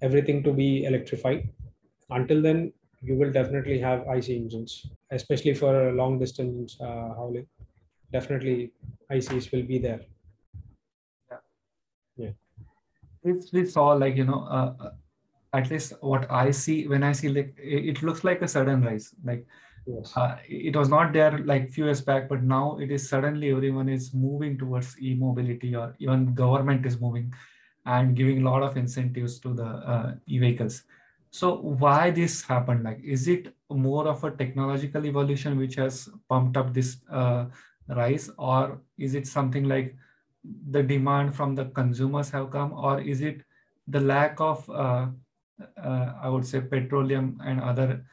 everything 0.00 0.42
to 0.44 0.52
be 0.60 0.84
electrified. 0.84 1.50
Until 2.10 2.40
then 2.40 2.72
you 3.02 3.16
will 3.16 3.32
definitely 3.32 3.78
have 3.80 4.06
ic 4.16 4.28
engines 4.30 4.86
especially 5.10 5.54
for 5.54 5.92
long 5.92 6.18
distance 6.18 6.78
uh, 6.80 7.08
hauling 7.18 7.46
definitely 8.12 8.72
ics 9.10 9.50
will 9.52 9.62
be 9.62 9.78
there. 9.78 10.00
Yeah. 11.30 11.38
Yeah. 12.16 12.32
if 13.24 13.52
we 13.52 13.66
saw 13.66 13.88
like 13.92 14.16
you 14.16 14.24
know 14.24 14.46
uh, 14.58 14.74
uh, 14.80 14.90
at 15.52 15.70
least 15.70 15.92
what 16.00 16.30
i 16.30 16.50
see 16.50 16.86
when 16.88 17.02
i 17.02 17.12
see 17.12 17.28
like 17.28 17.54
it, 17.58 17.88
it 17.90 18.02
looks 18.02 18.24
like 18.24 18.42
a 18.42 18.48
sudden 18.48 18.82
rise 18.82 19.14
like 19.24 19.46
yes. 19.86 20.12
uh, 20.16 20.36
it 20.48 20.76
was 20.76 20.88
not 20.88 21.12
there 21.12 21.38
like 21.38 21.70
few 21.70 21.84
years 21.84 22.00
back 22.00 22.28
but 22.28 22.42
now 22.42 22.78
it 22.78 22.90
is 22.90 23.08
suddenly 23.08 23.50
everyone 23.50 23.88
is 23.88 24.12
moving 24.14 24.58
towards 24.58 25.00
e-mobility 25.00 25.74
or 25.74 25.94
even 25.98 26.34
government 26.34 26.86
is 26.86 27.00
moving 27.00 27.32
and 27.86 28.16
giving 28.16 28.42
a 28.42 28.50
lot 28.50 28.62
of 28.62 28.76
incentives 28.76 29.38
to 29.40 29.52
the 29.54 29.64
uh, 29.64 30.14
e-vehicles. 30.26 30.84
So 31.30 31.56
why 31.56 32.10
this 32.10 32.42
happened? 32.42 32.84
Like 32.84 33.00
is 33.02 33.26
it 33.26 33.54
more 33.70 34.06
of 34.06 34.22
a 34.22 34.30
technological 34.30 35.06
evolution 35.06 35.58
which 35.58 35.74
has 35.76 36.08
pumped 36.28 36.56
up 36.56 36.72
this 36.72 36.98
uh, 37.10 37.46
rise 37.88 38.30
or 38.38 38.80
is 38.98 39.14
it 39.14 39.26
something 39.26 39.64
like 39.64 39.96
the 40.70 40.82
demand 40.82 41.34
from 41.34 41.54
the 41.54 41.66
consumers 41.66 42.30
have 42.30 42.50
come 42.50 42.72
or 42.72 43.00
is 43.00 43.20
it 43.20 43.42
the 43.88 44.00
lack 44.00 44.40
of 44.40 44.68
uh, 44.70 45.06
uh, 45.76 46.12
i 46.22 46.28
would 46.28 46.46
say 46.46 46.60
petroleum 46.60 47.40
and 47.44 47.60
other 47.60 48.04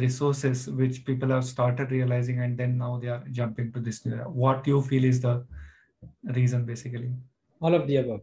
resources 0.00 0.68
which 0.68 1.04
people 1.04 1.28
have 1.28 1.44
started 1.44 1.90
realizing 1.90 2.40
and 2.40 2.56
then 2.56 2.78
now 2.78 2.98
they 2.98 3.08
are 3.08 3.24
jumping 3.30 3.72
to 3.72 3.80
this 3.80 4.04
new 4.06 4.14
era. 4.14 4.28
what 4.28 4.66
you 4.66 4.80
feel 4.80 5.04
is 5.04 5.20
the 5.20 5.44
reason 6.24 6.64
basically? 6.64 7.12
All 7.60 7.74
of 7.74 7.86
the 7.86 7.96
above. 7.96 8.20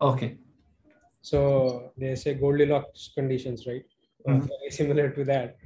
Okay. 0.00 0.38
So 1.22 1.92
they 1.96 2.14
say 2.14 2.34
goldilocks 2.34 3.10
conditions 3.14 3.66
right? 3.66 3.84
Mhm. 4.26 4.48
very 4.48 4.70
similar 4.70 5.10
to 5.10 5.24
that. 5.24 5.56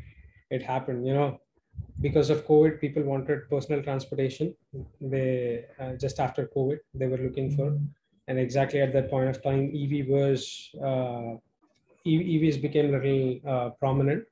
It 0.50 0.62
happened 0.62 1.06
you 1.06 1.14
know 1.14 1.40
because 2.00 2.30
of 2.30 2.46
covid 2.46 2.80
people 2.80 3.02
wanted 3.02 3.48
personal 3.50 3.82
transportation. 3.82 4.54
They 5.00 5.64
uh, 5.78 5.92
just 5.94 6.20
after 6.20 6.46
covid 6.56 6.78
they 6.94 7.06
were 7.06 7.18
looking 7.18 7.50
for. 7.56 7.78
And 8.28 8.38
exactly 8.38 8.80
at 8.80 8.92
that 8.92 9.10
point 9.10 9.28
of 9.28 9.42
time 9.42 9.72
ev 9.74 10.06
was 10.08 10.70
uh, 10.80 11.32
evs 12.06 12.60
became 12.60 12.92
little 12.92 13.40
uh, 13.46 13.70
prominent. 13.70 14.24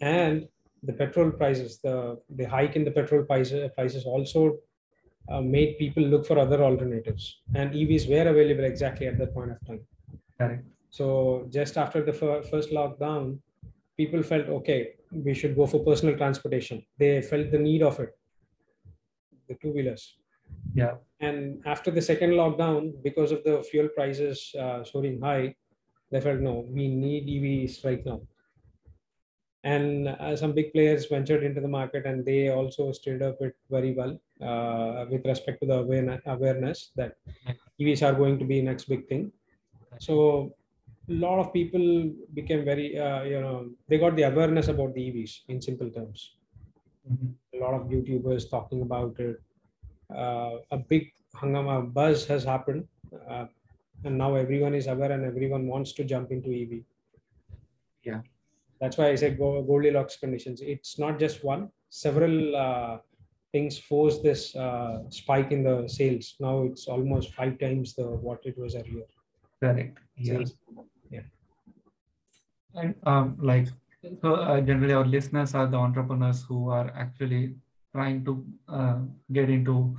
And 0.00 0.48
the 0.82 0.92
petrol 0.92 1.30
prices 1.30 1.78
the 1.78 2.20
the 2.28 2.44
hike 2.44 2.76
in 2.76 2.84
the 2.84 2.90
petrol 2.90 3.24
prices 3.24 3.70
prices 3.74 4.04
also 4.04 4.58
uh, 5.28 5.40
made 5.40 5.78
people 5.78 6.02
look 6.02 6.26
for 6.26 6.38
other 6.38 6.62
alternatives. 6.62 7.40
And 7.54 7.72
evs 7.72 8.08
were 8.08 8.28
available 8.28 8.64
exactly 8.64 9.06
at 9.06 9.18
that 9.18 9.34
point 9.34 9.52
of 9.52 9.66
time. 9.66 9.80
Correct. 10.38 10.64
So 10.90 11.48
just 11.50 11.76
after 11.76 12.04
the 12.04 12.12
fir- 12.12 12.42
first 12.42 12.70
lockdown, 12.70 13.38
people 13.96 14.22
felt 14.22 14.48
okay, 14.48 14.94
we 15.12 15.34
should 15.34 15.54
go 15.56 15.66
for 15.66 15.84
personal 15.84 16.16
transportation. 16.16 16.84
They 16.98 17.22
felt 17.22 17.50
the 17.50 17.58
need 17.58 17.82
of 17.82 18.00
it, 18.00 18.16
the 19.48 19.54
two 19.62 19.72
wheelers. 19.72 20.16
yeah 20.80 20.94
And 21.20 21.62
after 21.72 21.90
the 21.90 22.02
second 22.02 22.32
lockdown, 22.40 23.02
because 23.02 23.30
of 23.32 23.42
the 23.44 23.62
fuel 23.70 23.88
prices 23.96 24.54
uh, 24.58 24.84
soaring 24.84 25.20
high, 25.20 25.54
they 26.10 26.20
felt 26.20 26.40
no, 26.40 26.66
we 26.68 26.88
need 26.88 27.26
EVs 27.26 27.84
right 27.84 28.04
now. 28.04 28.20
And 29.64 30.08
uh, 30.08 30.36
some 30.36 30.52
big 30.52 30.72
players 30.74 31.06
ventured 31.06 31.42
into 31.42 31.60
the 31.60 31.68
market, 31.68 32.04
and 32.04 32.24
they 32.24 32.50
also 32.50 32.92
steered 32.92 33.22
up 33.22 33.38
it 33.40 33.56
very 33.70 33.92
well 33.94 34.20
uh, 34.48 35.06
with 35.10 35.24
respect 35.24 35.60
to 35.62 35.66
the 35.66 35.78
awareness, 35.78 36.20
awareness 36.26 36.90
that 36.96 37.16
EVs 37.80 38.02
are 38.06 38.14
going 38.14 38.38
to 38.38 38.44
be 38.44 38.60
next 38.60 38.84
big 38.84 39.08
thing. 39.08 39.32
So 39.98 40.54
a 41.08 41.12
lot 41.12 41.38
of 41.38 41.52
people 41.52 42.12
became 42.32 42.64
very, 42.64 42.98
uh, 42.98 43.22
you 43.24 43.40
know, 43.40 43.70
they 43.88 43.98
got 43.98 44.16
the 44.16 44.22
awareness 44.22 44.68
about 44.68 44.94
the 44.94 45.00
EVs 45.00 45.42
in 45.48 45.60
simple 45.60 45.90
terms. 45.90 46.36
Mhm. 47.10 47.34
A 47.54 47.58
lot 47.58 47.74
of 47.74 47.88
YouTubers 47.88 48.48
talking 48.50 48.80
about 48.82 49.18
it. 49.20 49.36
Uh, 50.10 50.58
a 50.70 50.78
big 50.78 51.12
hangama 51.34 51.76
buzz 51.92 52.26
has 52.26 52.44
happened, 52.44 52.86
uh, 53.28 53.46
and 54.04 54.16
now 54.18 54.34
everyone 54.34 54.74
is 54.74 54.86
aware 54.86 55.12
and 55.12 55.24
everyone 55.24 55.66
wants 55.66 55.92
to 55.92 56.04
jump 56.04 56.30
into 56.32 56.50
EV. 56.50 56.84
Yeah. 58.02 58.22
That's 58.80 58.96
why 58.98 59.08
I 59.08 59.14
said 59.14 59.38
Go- 59.38 59.62
Goldilocks 59.62 60.16
conditions. 60.16 60.60
It's 60.60 60.98
not 60.98 61.18
just 61.18 61.44
one. 61.44 61.70
Several 61.90 62.56
uh, 62.56 62.98
things 63.52 63.78
force 63.78 64.18
this 64.20 64.54
uh, 64.56 65.08
spike 65.10 65.52
in 65.52 65.62
the 65.62 65.88
sales. 65.88 66.34
Now 66.40 66.62
it's 66.64 66.86
almost 66.86 67.34
five 67.34 67.58
times 67.58 67.94
the 67.94 68.06
what 68.08 68.40
it 68.44 68.58
was 68.58 68.74
earlier. 68.74 69.06
correct 69.62 69.98
yeah 70.18 70.38
Sales. 70.38 70.54
And 72.74 72.94
um, 73.04 73.36
like, 73.40 73.68
so 74.20 74.34
uh, 74.34 74.60
generally 74.60 74.94
our 74.94 75.04
listeners 75.04 75.54
are 75.54 75.66
the 75.66 75.76
entrepreneurs 75.76 76.44
who 76.48 76.70
are 76.70 76.92
actually 76.96 77.54
trying 77.92 78.24
to 78.24 78.44
uh, 78.68 78.98
get 79.32 79.48
into 79.48 79.96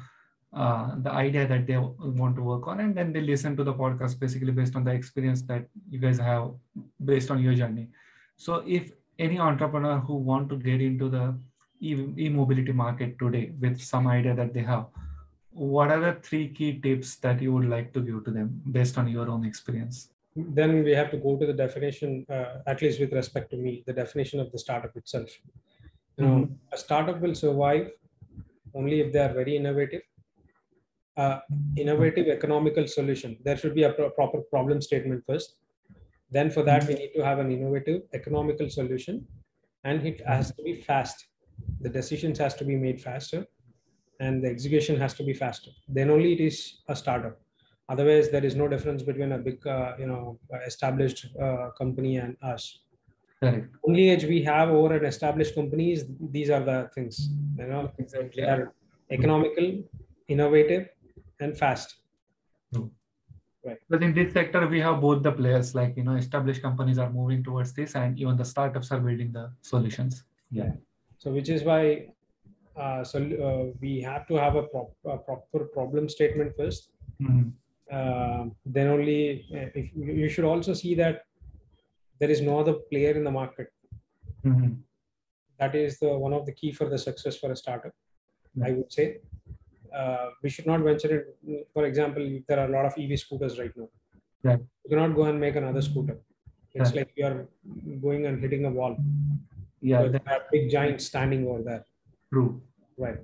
uh, 0.53 0.95
the 0.97 1.11
idea 1.11 1.47
that 1.47 1.67
they 1.67 1.77
want 1.77 2.35
to 2.35 2.41
work 2.41 2.67
on, 2.67 2.79
and 2.79 2.95
then 2.95 3.11
they 3.11 3.21
listen 3.21 3.57
to 3.57 3.63
the 3.63 3.73
podcast 3.73 4.19
basically 4.19 4.51
based 4.51 4.75
on 4.75 4.83
the 4.83 4.91
experience 4.91 5.41
that 5.43 5.67
you 5.89 5.99
guys 5.99 6.17
have 6.17 6.51
based 7.03 7.31
on 7.31 7.41
your 7.41 7.53
journey. 7.53 7.87
So, 8.37 8.63
if 8.65 8.91
any 9.19 9.39
entrepreneur 9.39 9.99
who 9.99 10.15
want 10.15 10.49
to 10.49 10.57
get 10.57 10.81
into 10.81 11.09
the 11.09 11.35
e- 11.79 12.13
e-mobility 12.17 12.71
market 12.71 13.17
today 13.19 13.51
with 13.59 13.79
some 13.81 14.07
idea 14.07 14.35
that 14.35 14.53
they 14.53 14.61
have, 14.61 14.85
what 15.51 15.91
are 15.91 15.99
the 15.99 16.19
three 16.21 16.49
key 16.49 16.79
tips 16.79 17.15
that 17.17 17.41
you 17.41 17.53
would 17.53 17.69
like 17.69 17.93
to 17.93 18.01
give 18.01 18.25
to 18.25 18.31
them 18.31 18.61
based 18.71 18.97
on 18.97 19.07
your 19.07 19.29
own 19.29 19.45
experience? 19.45 20.09
Then 20.35 20.83
we 20.83 20.91
have 20.91 21.11
to 21.11 21.17
go 21.17 21.37
to 21.37 21.45
the 21.45 21.53
definition, 21.53 22.25
uh, 22.29 22.59
at 22.67 22.81
least 22.81 22.99
with 22.99 23.13
respect 23.13 23.49
to 23.51 23.57
me, 23.57 23.83
the 23.85 23.93
definition 23.93 24.39
of 24.39 24.51
the 24.51 24.59
startup 24.59 24.95
itself. 24.95 25.29
You 26.17 26.25
know, 26.25 26.49
a 26.71 26.77
startup 26.77 27.21
will 27.21 27.35
survive 27.35 27.91
only 28.73 28.99
if 29.01 29.13
they 29.13 29.19
are 29.19 29.33
very 29.33 29.55
innovative. 29.55 30.01
Uh, 31.17 31.39
innovative 31.77 32.27
economical 32.27 32.85
solution. 32.87 33.37
There 33.45 33.55
should 33.55 33.73
be 33.73 33.83
a 33.83 33.93
pro- 33.93 34.09
proper 34.09 34.41
problem 34.41 34.81
statement 34.81 35.23
first. 35.25 35.59
Then 36.29 36.51
for 36.51 36.63
that, 36.63 36.85
we 36.87 36.95
need 36.95 37.13
to 37.15 37.23
have 37.23 37.39
an 37.39 37.51
innovative 37.51 38.01
economical 38.13 38.69
solution, 38.69 39.25
and 39.85 40.05
it 40.05 40.19
has 40.27 40.53
to 40.55 40.63
be 40.63 40.81
fast. 40.81 41.27
The 41.79 41.87
decisions 41.89 42.37
has 42.39 42.53
to 42.55 42.65
be 42.65 42.75
made 42.75 42.99
faster, 42.99 43.45
and 44.19 44.43
the 44.43 44.49
execution 44.49 44.99
has 44.99 45.13
to 45.13 45.23
be 45.23 45.33
faster. 45.33 45.71
Then 45.87 46.09
only 46.09 46.33
it 46.33 46.41
is 46.41 46.81
a 46.89 46.95
startup 46.97 47.39
otherwise 47.89 48.29
there 48.31 48.45
is 48.45 48.55
no 48.55 48.67
difference 48.67 49.03
between 49.03 49.31
a 49.31 49.37
big 49.37 49.65
uh, 49.67 49.95
you 49.99 50.07
know 50.07 50.39
established 50.65 51.27
uh, 51.41 51.69
company 51.77 52.17
and 52.17 52.37
us 52.41 52.79
Correct. 53.41 53.75
only 53.87 54.09
edge 54.09 54.25
we 54.25 54.41
have 54.43 54.69
over 54.69 54.95
an 54.97 55.05
established 55.05 55.55
companies 55.55 56.05
these 56.37 56.49
are 56.49 56.63
the 56.71 56.79
things 56.95 57.29
you 57.57 57.67
know 57.67 57.83
Exactly. 57.97 58.43
they 58.43 58.49
are 58.55 58.73
economical 59.11 59.67
innovative 60.27 60.89
and 61.39 61.57
fast 61.57 61.97
Right, 63.65 63.79
But 63.89 64.03
in 64.03 64.13
this 64.13 64.31
sector, 64.33 64.67
we 64.67 64.79
have 64.81 65.01
both 65.01 65.23
the 65.23 65.31
players, 65.31 65.73
like 65.73 65.97
you 65.97 66.03
know, 66.03 66.15
established 66.15 66.61
companies 66.61 66.99
are 66.99 67.09
moving 67.11 67.43
towards 67.43 67.73
this, 67.73 67.95
and 67.95 68.17
even 68.19 68.37
the 68.37 68.45
startups 68.45 68.91
are 68.91 68.99
building 68.99 69.31
the 69.31 69.53
solutions. 69.61 70.23
Yeah. 70.51 70.73
so 71.17 71.31
which 71.31 71.49
is 71.49 71.63
why 71.63 72.13
uh, 72.75 73.03
so 73.03 73.19
uh, 73.47 73.77
we 73.81 74.01
have 74.01 74.27
to 74.27 74.35
have 74.35 74.55
a, 74.55 74.63
prop, 74.63 74.91
a 75.05 75.17
proper 75.17 75.65
problem 75.65 76.07
statement 76.09 76.55
first 76.55 76.91
Mhm. 77.19 77.53
Uh, 77.91 78.45
then 78.65 78.87
only 78.87 79.45
uh, 79.53 79.69
if 79.79 79.89
you 79.95 80.29
should 80.29 80.45
also 80.45 80.73
see 80.73 80.95
that 80.95 81.23
there 82.19 82.29
is 82.29 82.41
no 82.41 82.59
other 82.59 82.73
player 82.73 83.11
in 83.11 83.23
the 83.23 83.31
market. 83.31 83.69
Mhm. 84.45 84.71
that 85.59 85.73
is 85.81 85.97
the 85.99 86.09
one 86.23 86.33
of 86.37 86.45
the 86.47 86.51
key 86.59 86.71
for 86.77 86.87
the 86.93 86.97
success 87.03 87.35
for 87.41 87.49
a 87.51 87.55
startup 87.61 87.93
i 88.67 88.71
would 88.77 88.91
say. 88.97 89.05
Uh, 89.99 90.27
we 90.43 90.49
should 90.53 90.67
not 90.71 90.81
venture 90.87 91.11
it. 91.17 91.67
For 91.73 91.83
example 91.89 92.23
there 92.47 92.59
are 92.61 92.67
a 92.69 92.73
lot 92.77 92.85
of 92.89 92.93
ev 93.03 93.11
scooters 93.23 93.53
right 93.61 93.75
now. 93.81 93.87
Right. 94.47 94.59
you 94.83 94.89
cannot 94.91 95.15
go 95.19 95.23
and 95.29 95.39
make 95.45 95.55
another 95.61 95.81
scooter. 95.89 96.17
It's 96.73 96.89
Right. 96.89 96.97
like 96.99 97.11
you 97.19 97.25
are 97.29 97.37
going 98.05 98.25
and 98.29 98.41
hitting 98.43 98.65
a 98.69 98.71
wall. 98.79 98.95
Yeah, 99.91 100.03
There 100.15 100.27
are 100.35 100.41
big 100.51 100.65
giants 100.75 101.05
standing 101.11 101.41
over 101.47 101.61
there. 101.69 101.83
True. 102.33 102.49
right. 103.05 103.21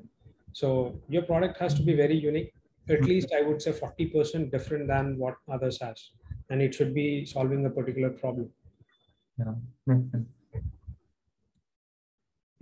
So 0.61 0.67
your 1.15 1.23
product 1.31 1.57
has 1.63 1.73
to 1.79 1.83
be 1.89 1.93
very 2.03 2.17
unique 2.31 2.51
at 2.89 2.99
Mhm. 2.99 3.07
least 3.07 3.33
i 3.37 3.41
would 3.41 3.61
say 3.61 3.71
40% 3.71 4.51
different 4.51 4.87
than 4.87 5.17
what 5.17 5.35
others 5.47 5.79
has 5.81 6.11
and 6.49 6.61
it 6.61 6.73
should 6.73 6.93
be 6.93 7.25
solving 7.25 7.65
a 7.65 7.69
particular 7.79 8.09
problem 8.23 8.49
Yeah, 9.41 9.53
makes 9.89 10.11
sense. 10.11 10.27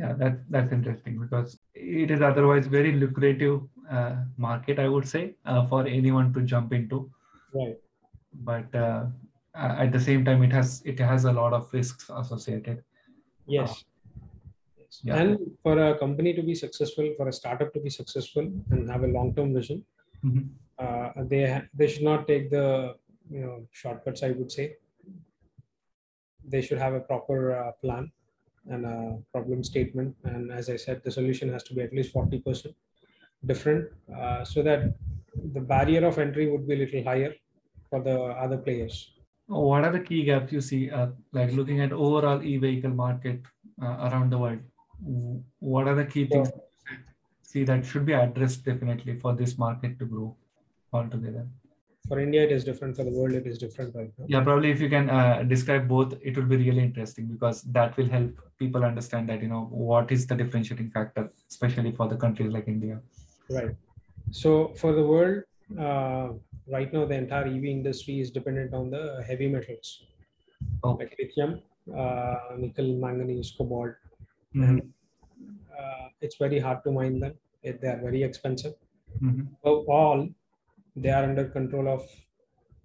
Yeah, 0.02 0.14
that's 0.20 0.44
that's 0.56 0.72
interesting 0.76 1.20
because 1.20 1.56
it 1.74 2.12
is 2.16 2.22
otherwise 2.28 2.68
very 2.68 2.92
lucrative 3.00 3.56
uh, 3.90 4.16
market, 4.38 4.80
I 4.80 4.88
would 4.88 5.08
say, 5.14 5.24
uh, 5.46 5.66
for 5.72 5.80
anyone 5.86 6.30
to 6.38 6.42
jump 6.52 6.72
into. 6.78 7.00
right 7.54 7.78
But 8.50 8.78
uh, 8.84 9.08
at 9.56 9.92
the 9.92 10.00
same 10.00 10.24
time, 10.30 10.44
it 10.48 10.54
has 10.60 10.82
it 10.94 11.00
has 11.00 11.26
a 11.26 11.34
lot 11.40 11.58
of 11.60 11.74
risks 11.74 12.10
associated. 12.22 12.84
Yes. 13.58 13.84
yes. 14.78 15.02
Yeah. 15.04 15.18
And 15.22 15.52
for 15.64 15.76
a 15.88 15.98
company 16.04 16.34
to 16.40 16.44
be 16.52 16.56
successful, 16.56 17.14
for 17.18 17.28
a 17.28 17.34
startup 17.42 17.74
to 17.74 17.82
be 17.88 17.90
successful 17.90 18.50
and 18.72 18.90
have 18.90 19.04
a 19.04 19.12
long-term 19.18 19.54
vision, 19.54 19.84
Mhm. 20.24 20.60
uh, 20.78 21.12
they 21.24 21.62
they 21.74 21.88
should 21.88 22.04
not 22.04 22.28
take 22.28 22.50
the 22.50 22.98
you 23.30 23.42
know 23.42 23.68
shortcuts. 23.72 24.24
I 24.24 24.32
would 24.32 24.52
say 24.52 24.78
they 26.44 26.62
should 26.62 26.78
have 26.78 26.94
a 26.94 27.00
proper 27.00 27.52
uh, 27.54 27.72
plan 27.74 28.12
and 28.66 28.86
a 28.86 29.22
problem 29.32 29.64
statement. 29.64 30.16
And 30.24 30.52
as 30.52 30.70
I 30.70 30.76
said, 30.76 31.04
the 31.04 31.12
solution 31.12 31.50
has 31.50 31.64
to 31.64 31.74
be 31.74 31.82
at 31.82 31.94
least 31.94 32.12
forty 32.12 32.40
percent 32.40 32.76
different, 33.46 33.92
uh, 34.14 34.44
so 34.46 34.62
that 34.64 34.96
the 35.36 35.62
barrier 35.62 36.06
of 36.06 36.18
entry 36.20 36.50
would 36.52 36.68
be 36.68 36.74
a 36.76 36.78
little 36.78 37.04
higher 37.04 37.36
for 37.90 38.02
the 38.04 38.20
other 38.22 38.58
players. 38.58 39.14
What 39.48 39.84
are 39.84 39.92
the 39.92 40.00
key 40.00 40.24
gaps 40.24 40.54
you 40.54 40.62
see, 40.62 40.90
uh, 40.90 41.12
like 41.34 41.52
looking 41.52 41.82
at 41.82 41.92
overall 41.92 42.42
e-vehicle 42.42 42.92
market 42.92 43.42
uh, 43.82 44.10
around 44.10 44.30
the 44.32 44.38
world? 44.38 44.62
What 45.60 45.88
are 45.88 45.96
the 45.96 46.06
key 46.06 46.28
things 46.30 46.52
see 47.52 47.64
that 47.70 47.86
should 47.86 48.06
be 48.06 48.14
addressed 48.14 48.64
definitely 48.66 49.16
for 49.20 49.36
this 49.42 49.58
market 49.58 49.98
to 50.00 50.06
grow 50.06 50.28
altogether? 50.94 51.48
For 52.08 52.20
India, 52.20 52.44
it 52.44 52.52
is 52.52 52.64
different. 52.64 52.96
For 52.98 53.04
the 53.04 53.12
world, 53.12 53.34
it 53.34 53.48
is 53.48 53.58
different 53.58 53.96
right 53.96 54.12
now. 54.18 54.26
Yeah, 54.28 54.44
probably 54.44 54.72
if 54.72 54.82
you 54.82 54.90
can 54.90 55.10
uh, 55.10 55.44
describe 55.44 55.88
both, 55.88 56.14
it 56.22 56.38
will 56.38 56.46
be 56.46 56.58
really 56.58 56.84
interesting 56.84 57.28
because 57.28 57.62
that 57.78 57.98
will 57.98 58.10
help 58.10 58.32
people 58.58 58.84
understand 58.84 59.30
that, 59.30 59.42
you 59.42 59.48
know, 59.48 59.66
what 59.72 60.12
is 60.12 60.28
the 60.28 60.36
differentiating 60.36 60.92
factor, 60.92 61.32
especially 61.50 61.92
for 61.92 62.08
the 62.08 62.18
countries 62.18 62.52
like 62.52 62.68
India. 62.68 63.02
Right. 63.50 63.76
So 64.32 64.74
for 64.76 64.94
the 64.94 65.04
world, 65.06 65.44
uh, 65.78 66.34
right 66.68 66.92
now 66.94 67.06
the 67.06 67.16
entire 67.16 67.48
EV 67.48 67.72
industry 67.72 68.20
is 68.20 68.32
dependent 68.32 68.74
on 68.74 68.90
the 68.90 69.24
heavy 69.28 69.48
metals 69.48 70.04
Okay. 70.84 71.06
like 71.06 71.16
lithium, 71.20 71.62
uh, 71.96 72.36
nickel, 72.58 72.98
manganese, 72.98 73.52
cobalt. 73.58 73.96
Mhm. 74.54 74.80
Uh, 74.80 74.84
it's 76.22 76.38
very 76.38 76.60
hard 76.60 76.84
to 76.86 76.92
mine 76.92 77.20
them. 77.20 77.34
It, 77.64 77.82
they 77.82 77.88
are 77.88 78.02
very 78.08 78.22
expensive. 78.24 78.76
Mhm. 79.22 79.48
So 79.64 79.70
all 79.98 80.28
they 80.96 81.12
are 81.18 81.24
under 81.30 81.46
control 81.58 81.88
of 81.96 82.04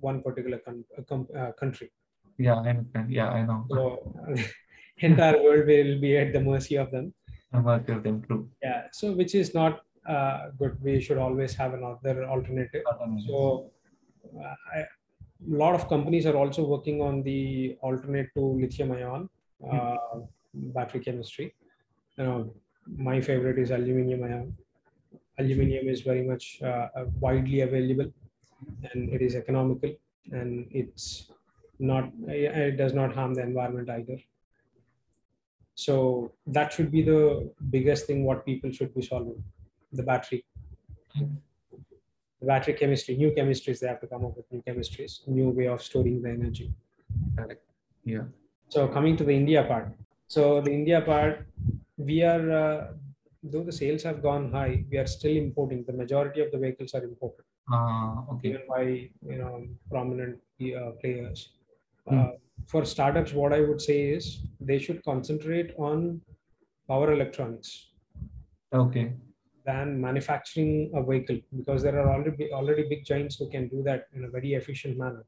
one 0.00 0.22
particular 0.22 0.58
con- 0.58 0.84
uh, 0.98 1.02
com- 1.10 1.28
uh, 1.40 1.52
country. 1.52 1.90
Yeah, 2.38 2.56
I 2.56 2.68
understand. 2.70 3.10
Yeah, 3.18 3.28
I 3.38 3.42
know. 3.48 3.58
So 3.70 4.14
entire 5.08 5.42
world 5.42 5.66
will 5.66 6.00
be 6.00 6.16
at 6.22 6.32
the 6.32 6.40
mercy 6.40 6.76
of 6.76 6.90
them. 6.90 7.12
I'm 7.52 7.64
working 7.64 7.94
with 7.96 8.04
them 8.04 8.22
too. 8.28 8.50
Yeah. 8.62 8.88
So 8.92 9.12
which 9.12 9.34
is 9.34 9.54
not 9.54 9.82
uh, 10.06 10.50
good. 10.58 10.76
We 10.82 11.00
should 11.00 11.18
always 11.18 11.54
have 11.54 11.74
another 11.74 12.24
alternative. 12.24 12.82
So, 13.26 13.70
uh, 14.38 14.54
a 14.80 14.86
lot 15.46 15.74
of 15.74 15.88
companies 15.88 16.26
are 16.26 16.36
also 16.36 16.66
working 16.66 17.00
on 17.00 17.22
the 17.22 17.76
alternate 17.80 18.28
to 18.36 18.40
lithium 18.40 18.92
ion 18.92 19.28
uh, 19.70 19.96
battery 20.54 21.00
chemistry. 21.00 21.54
You 22.18 22.24
know, 22.24 22.54
my 22.86 23.20
favorite 23.20 23.58
is 23.58 23.70
aluminium 23.70 24.24
ion. 24.24 24.56
Aluminium 25.38 25.88
is 25.88 26.02
very 26.02 26.22
much 26.22 26.60
uh, 26.62 26.88
uh, 26.96 27.04
widely 27.20 27.60
available, 27.60 28.12
and 28.92 29.10
it 29.10 29.22
is 29.22 29.34
economical, 29.34 29.94
and 30.32 30.68
it's 30.70 31.30
not. 31.78 32.10
It 32.28 32.76
does 32.76 32.94
not 32.94 33.14
harm 33.14 33.34
the 33.34 33.42
environment 33.42 33.90
either. 33.90 34.18
So 35.74 36.32
that 36.46 36.72
should 36.72 36.90
be 36.90 37.02
the 37.02 37.52
biggest 37.70 38.06
thing 38.06 38.24
what 38.24 38.44
people 38.46 38.70
should 38.70 38.94
be 38.94 39.02
solving, 39.02 39.42
the 39.92 40.02
battery 40.02 40.44
The 42.40 42.46
battery 42.46 42.74
chemistry, 42.74 43.16
new 43.16 43.30
chemistries, 43.32 43.80
they 43.80 43.88
have 43.88 44.00
to 44.00 44.06
come 44.06 44.24
up 44.24 44.36
with 44.36 44.50
new 44.52 44.62
chemistries, 44.62 45.26
new 45.26 45.50
way 45.50 45.66
of 45.66 45.82
storing 45.82 46.22
the 46.22 46.30
energy. 46.30 46.72
Correct. 47.36 47.64
Yeah. 48.04 48.24
So 48.68 48.88
coming 48.88 49.16
to 49.16 49.24
the 49.24 49.32
India 49.32 49.64
part. 49.64 49.96
So 50.28 50.60
the 50.60 50.72
India 50.72 51.00
part, 51.00 51.46
we 51.96 52.22
are, 52.22 52.50
uh, 52.50 52.92
though 53.42 53.64
the 53.64 53.72
sales 53.72 54.02
have 54.02 54.22
gone 54.22 54.50
high, 54.50 54.84
we 54.90 54.98
are 54.98 55.06
still 55.06 55.36
importing. 55.36 55.84
The 55.84 55.92
majority 55.92 56.40
of 56.40 56.50
the 56.50 56.58
vehicles 56.58 56.94
are 56.94 57.04
imported, 57.04 57.44
Uh, 57.72 58.22
okay. 58.32 58.48
even 58.48 58.62
by, 58.68 58.82
you 59.32 59.38
know, 59.38 59.66
prominent 59.90 60.40
uh, 60.60 60.90
players. 61.00 61.52
Hmm. 62.06 62.18
Uh, 62.18 62.30
for 62.66 62.84
startups, 62.84 63.32
what 63.32 63.52
I 63.52 63.60
would 63.60 63.80
say 63.80 64.10
is 64.10 64.46
they 64.60 64.78
should 64.78 65.02
concentrate 65.04 65.74
on 65.78 66.20
power 66.88 67.12
electronics 67.12 67.92
Okay. 68.72 69.12
than 69.64 70.00
manufacturing 70.00 70.90
a 70.94 71.02
vehicle 71.02 71.40
because 71.56 71.82
there 71.82 71.98
are 72.00 72.08
already 72.14 72.52
already 72.52 72.84
big 72.88 73.04
giants 73.04 73.36
who 73.38 73.48
can 73.48 73.68
do 73.68 73.82
that 73.82 74.06
in 74.12 74.24
a 74.24 74.28
very 74.28 74.54
efficient 74.54 74.98
manner. 74.98 75.24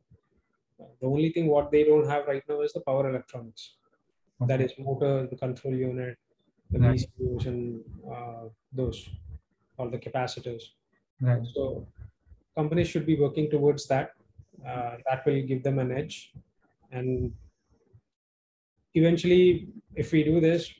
The 1.00 1.06
only 1.06 1.30
thing 1.32 1.46
what 1.46 1.70
they 1.70 1.84
don't 1.84 2.08
have 2.08 2.26
right 2.26 2.42
now 2.48 2.60
is 2.60 2.72
the 2.72 2.80
power 2.80 3.08
electronics. 3.08 3.76
That 4.40 4.60
is 4.60 4.72
motor, 4.78 5.26
the 5.26 5.36
control 5.36 5.74
unit, 5.74 6.18
the 6.70 6.78
Right. 6.78 7.46
And 7.46 7.80
uh, 8.10 8.48
those, 8.72 9.08
or 9.78 9.90
the 9.90 9.98
capacitors. 9.98 10.62
Right. 11.20 11.42
So 11.54 11.86
companies 12.56 12.88
should 12.88 13.06
be 13.06 13.18
working 13.18 13.50
towards 13.50 13.86
that. 13.88 14.10
Uh, 14.66 14.96
that 15.08 15.24
will 15.26 15.42
give 15.46 15.62
them 15.62 15.78
an 15.78 15.92
edge, 15.92 16.32
and 16.90 17.32
eventually, 18.94 19.68
if 19.94 20.12
we 20.12 20.24
do 20.24 20.40
this, 20.40 20.72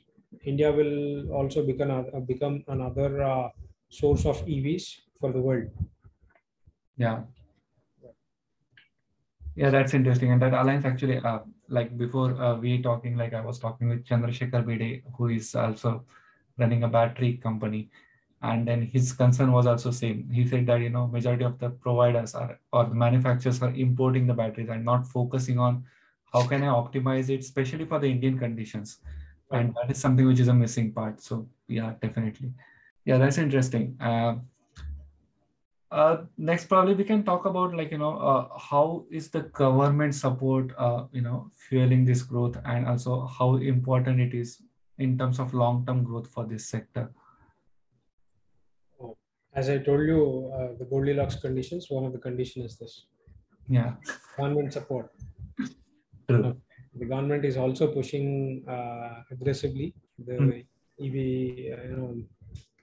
India 0.43 0.71
will 0.71 1.31
also 1.31 1.63
become 1.63 2.05
become 2.25 2.63
another 2.67 3.23
uh, 3.23 3.49
source 3.89 4.25
of 4.25 4.43
EVs 4.45 4.97
for 5.19 5.31
the 5.31 5.39
world. 5.39 5.69
Yeah. 6.97 7.23
Yeah, 9.57 9.71
that's 9.71 9.93
interesting. 9.95 10.31
And 10.31 10.41
that 10.41 10.53
aligns 10.53 10.85
actually, 10.85 11.17
uh, 11.17 11.39
like 11.67 11.97
before 11.97 12.31
uh, 12.41 12.55
we 12.57 12.81
talking, 12.81 13.17
like 13.17 13.33
I 13.33 13.41
was 13.41 13.57
talking 13.59 13.89
with 13.89 14.05
Chandrasekhar 14.05 14.65
Bede, 14.65 15.03
who 15.17 15.29
is 15.29 15.55
also 15.55 16.05
running 16.57 16.83
a 16.83 16.87
battery 16.87 17.37
company. 17.37 17.89
And 18.41 18.67
then 18.67 18.83
his 18.83 19.13
concern 19.13 19.51
was 19.51 19.67
also 19.67 19.91
same. 19.91 20.29
He 20.31 20.47
said 20.47 20.67
that, 20.67 20.81
you 20.81 20.89
know, 20.91 21.07
majority 21.07 21.45
of 21.45 21.57
the 21.59 21.71
providers 21.71 22.35
are, 22.35 22.59
or 22.71 22.85
the 22.85 22.95
manufacturers 22.95 23.61
are 23.63 23.73
importing 23.73 24.27
the 24.27 24.35
batteries 24.35 24.69
and 24.69 24.85
not 24.85 25.07
focusing 25.07 25.59
on 25.59 25.85
how 26.33 26.47
can 26.47 26.63
I 26.63 26.67
optimize 26.67 27.29
it, 27.29 27.39
especially 27.39 27.85
for 27.85 27.99
the 27.99 28.07
Indian 28.11 28.39
conditions. 28.39 28.99
And 29.51 29.75
that 29.75 29.91
is 29.91 29.99
something 29.99 30.27
which 30.27 30.39
is 30.41 30.49
a 30.49 30.55
missing 30.55 30.93
part. 30.93 31.21
So 31.21 31.49
yeah, 31.67 31.95
definitely. 32.01 32.53
Yeah, 33.05 33.19
that's 33.19 33.39
interesting. 33.39 33.97
Uh, 34.01 34.37
uh, 35.91 36.17
next, 36.37 36.65
probably 36.65 36.93
we 36.95 37.03
can 37.03 37.23
talk 37.23 37.45
about 37.45 37.73
like 37.73 37.91
you 37.91 37.97
know 37.97 38.17
uh, 38.17 38.57
how 38.59 39.05
is 39.09 39.29
the 39.29 39.41
government 39.41 40.13
support 40.15 40.73
uh, 40.77 41.05
you 41.11 41.21
know 41.21 41.49
fueling 41.55 42.03
this 42.05 42.23
growth 42.23 42.57
and 42.65 42.85
also 42.87 43.25
how 43.25 43.55
important 43.55 44.19
it 44.19 44.33
is 44.33 44.61
in 44.97 45.17
terms 45.17 45.39
of 45.39 45.53
long-term 45.53 46.03
growth 46.03 46.27
for 46.27 46.45
this 46.45 46.67
sector. 46.67 47.09
As 49.53 49.69
I 49.69 49.77
told 49.79 50.01
you, 50.01 50.51
uh, 50.53 50.77
the 50.77 50.85
Goldilocks 50.85 51.35
conditions. 51.35 51.87
One 51.89 52.05
of 52.05 52.11
the 52.13 52.19
conditions 52.19 52.73
is 52.73 52.77
this: 52.77 53.05
Yeah, 53.69 53.93
government 54.37 54.73
support. 54.73 55.11
true. 56.27 56.61
The 56.99 57.05
government 57.05 57.45
is 57.45 57.57
also 57.57 57.87
pushing 57.93 58.63
uh, 58.67 59.21
aggressively 59.31 59.93
the 60.17 60.35
Hmm. 60.37 60.49
EV, 60.99 61.15
uh, 61.73 61.83
you 61.89 61.95
know, 61.95 62.23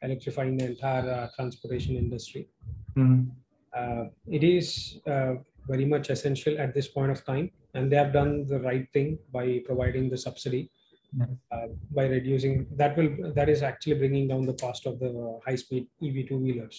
electrifying 0.02 0.56
the 0.56 0.66
entire 0.66 1.10
uh, 1.10 1.28
transportation 1.36 1.96
industry. 1.96 2.48
Mhm. 2.96 3.30
uh, 3.76 4.04
it 4.26 4.44
is 4.44 5.00
uh, 5.06 5.34
very 5.66 5.84
much 5.84 6.10
essential 6.10 6.58
at 6.58 6.74
this 6.74 6.88
point 6.88 7.10
of 7.10 7.24
time 7.24 7.50
and 7.74 7.90
they 7.90 7.96
have 7.96 8.12
done 8.12 8.46
the 8.46 8.60
right 8.60 8.86
thing 8.92 9.18
by 9.32 9.60
providing 9.66 10.08
the 10.10 10.18
subsidy 10.26 10.70
Yeah. 11.18 11.26
uh, 11.54 11.68
by 11.98 12.04
reducing 12.06 12.54
that 12.80 12.96
will 12.98 13.10
that 13.38 13.48
is 13.54 13.62
actually 13.62 13.96
bringing 14.02 14.26
down 14.30 14.46
the 14.50 14.54
cost 14.64 14.86
of 14.90 14.98
the 15.02 15.10
high 15.46 15.58
speed 15.64 15.84
ev 16.08 16.16
two 16.28 16.38
wheelers 16.44 16.78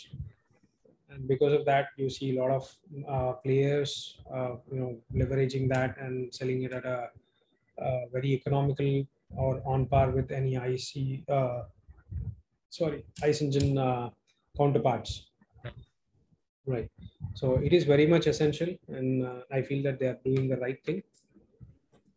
and 1.09 1.27
because 1.27 1.53
of 1.53 1.63
that 1.65 1.87
you 1.97 2.09
see 2.09 2.29
a 2.35 2.39
lot 2.41 2.51
of 2.59 2.63
uh, 3.13 3.33
players 3.45 3.91
uh, 4.37 4.53
you 4.71 4.79
know 4.81 4.91
leveraging 5.21 5.65
that 5.75 5.97
and 5.97 6.33
selling 6.39 6.63
it 6.63 6.73
at 6.79 6.85
a, 6.85 6.97
uh 7.85 8.01
very 8.15 8.31
economical 8.39 8.91
or 9.43 9.61
on 9.73 9.85
par 9.93 10.07
with 10.17 10.31
any 10.31 10.53
ic 10.67 11.23
uh, 11.37 11.63
sorry 12.69 12.99
ice 13.29 13.41
engine 13.45 13.77
uh, 13.77 14.09
counterparts 14.57 15.13
Right. 16.67 16.89
So 17.33 17.55
it 17.57 17.73
is 17.73 17.83
very 17.85 18.07
much 18.07 18.27
essential, 18.27 18.75
and 18.87 19.23
uh, 19.25 19.43
I 19.51 19.61
feel 19.61 19.83
that 19.83 19.99
they 19.99 20.07
are 20.07 20.19
doing 20.25 20.47
the 20.49 20.57
right 20.57 20.83
thing, 20.83 21.03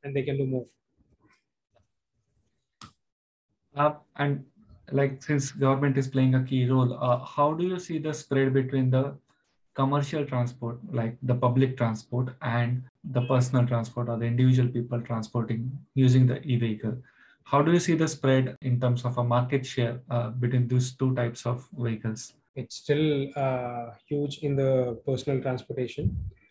and 0.02 0.14
they 0.14 0.22
can 0.22 0.36
do 0.36 0.46
more. 0.46 0.66
Uh, 3.74 3.94
and 4.16 4.44
like 4.92 5.22
since 5.22 5.52
government 5.52 5.96
is 5.98 6.08
playing 6.08 6.34
a 6.34 6.44
key 6.44 6.68
role, 6.68 6.92
uh, 7.02 7.24
how 7.24 7.52
do 7.54 7.64
you 7.66 7.78
see 7.78 7.98
the 7.98 8.12
spread 8.12 8.52
between 8.52 8.90
the 8.90 9.18
commercial 9.74 10.24
transport, 10.26 10.78
like 10.92 11.16
the 11.22 11.34
public 11.34 11.76
transport, 11.76 12.36
and 12.42 12.88
the 13.04 13.22
personal 13.26 13.66
transport 13.66 14.08
or 14.08 14.18
the 14.18 14.24
individual 14.26 14.68
people 14.68 15.00
transporting 15.02 15.86
using 15.94 16.26
the 16.26 16.40
e-vehicle? 16.42 17.02
How 17.44 17.62
do 17.62 17.72
you 17.72 17.80
see 17.80 17.94
the 17.94 18.08
spread 18.08 18.56
in 18.62 18.80
terms 18.80 19.04
of 19.04 19.16
a 19.18 19.24
market 19.24 19.64
share 19.64 20.02
uh, 20.10 20.30
between 20.30 20.68
these 20.68 20.94
two 20.96 21.14
types 21.14 21.46
of 21.46 21.68
vehicles? 21.72 22.34
It's 22.60 22.76
still 22.76 23.06
uh, 23.36 23.86
huge 24.08 24.38
in 24.38 24.56
the 24.56 25.00
personal 25.06 25.40
transportation. 25.46 26.06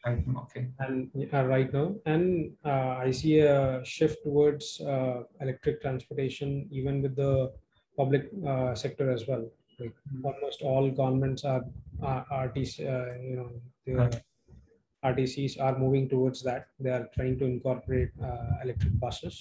Right. 0.06 0.24
Okay. 0.44 0.68
and 0.80 1.12
uh, 1.34 1.44
right 1.46 1.72
now 1.74 1.88
and 2.06 2.26
uh, 2.64 2.94
i 3.06 3.12
see 3.12 3.40
a 3.40 3.84
shift 3.94 4.18
towards 4.24 4.80
uh, 4.94 5.24
electric 5.42 5.82
transportation 5.82 6.50
even 6.72 7.02
with 7.02 7.16
the 7.16 7.52
public 7.98 8.30
uh, 8.52 8.74
sector 8.84 9.08
as 9.16 9.28
well 9.28 9.44
like 9.80 9.96
almost 10.30 10.62
all 10.62 10.90
governments 11.02 11.44
are 11.54 11.64
uh, 12.10 12.22
rtc 12.46 12.76
uh, 12.96 13.10
you 13.30 13.36
know 13.40 13.50
the 13.86 13.96
Right. 14.00 14.16
rtcs 15.12 15.60
are 15.60 15.78
moving 15.78 16.08
towards 16.14 16.42
that 16.44 16.68
they 16.80 16.90
are 16.90 17.08
trying 17.16 17.38
to 17.40 17.46
incorporate 17.46 18.12
uh, 18.24 18.54
electric 18.64 18.94
buses 19.04 19.36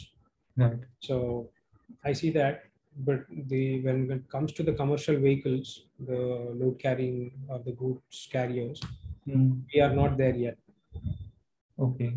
Right. 0.57 0.81
so 1.09 1.16
i 2.05 2.12
see 2.12 2.31
that 2.31 2.64
but 2.97 3.25
the 3.53 3.81
when 3.83 4.11
it 4.11 4.29
comes 4.29 4.53
to 4.53 4.63
the 4.63 4.73
commercial 4.73 5.17
vehicles 5.19 5.87
the 6.01 6.21
load 6.61 6.79
carrying 6.79 7.33
or 7.49 7.59
the 7.61 7.73
goods 7.73 8.29
carriers 8.33 8.81
Mm. 9.29 9.65
we 9.75 9.81
are 9.81 9.93
not 9.93 10.17
there 10.17 10.37
yet 10.37 10.57
Okay. 11.79 12.15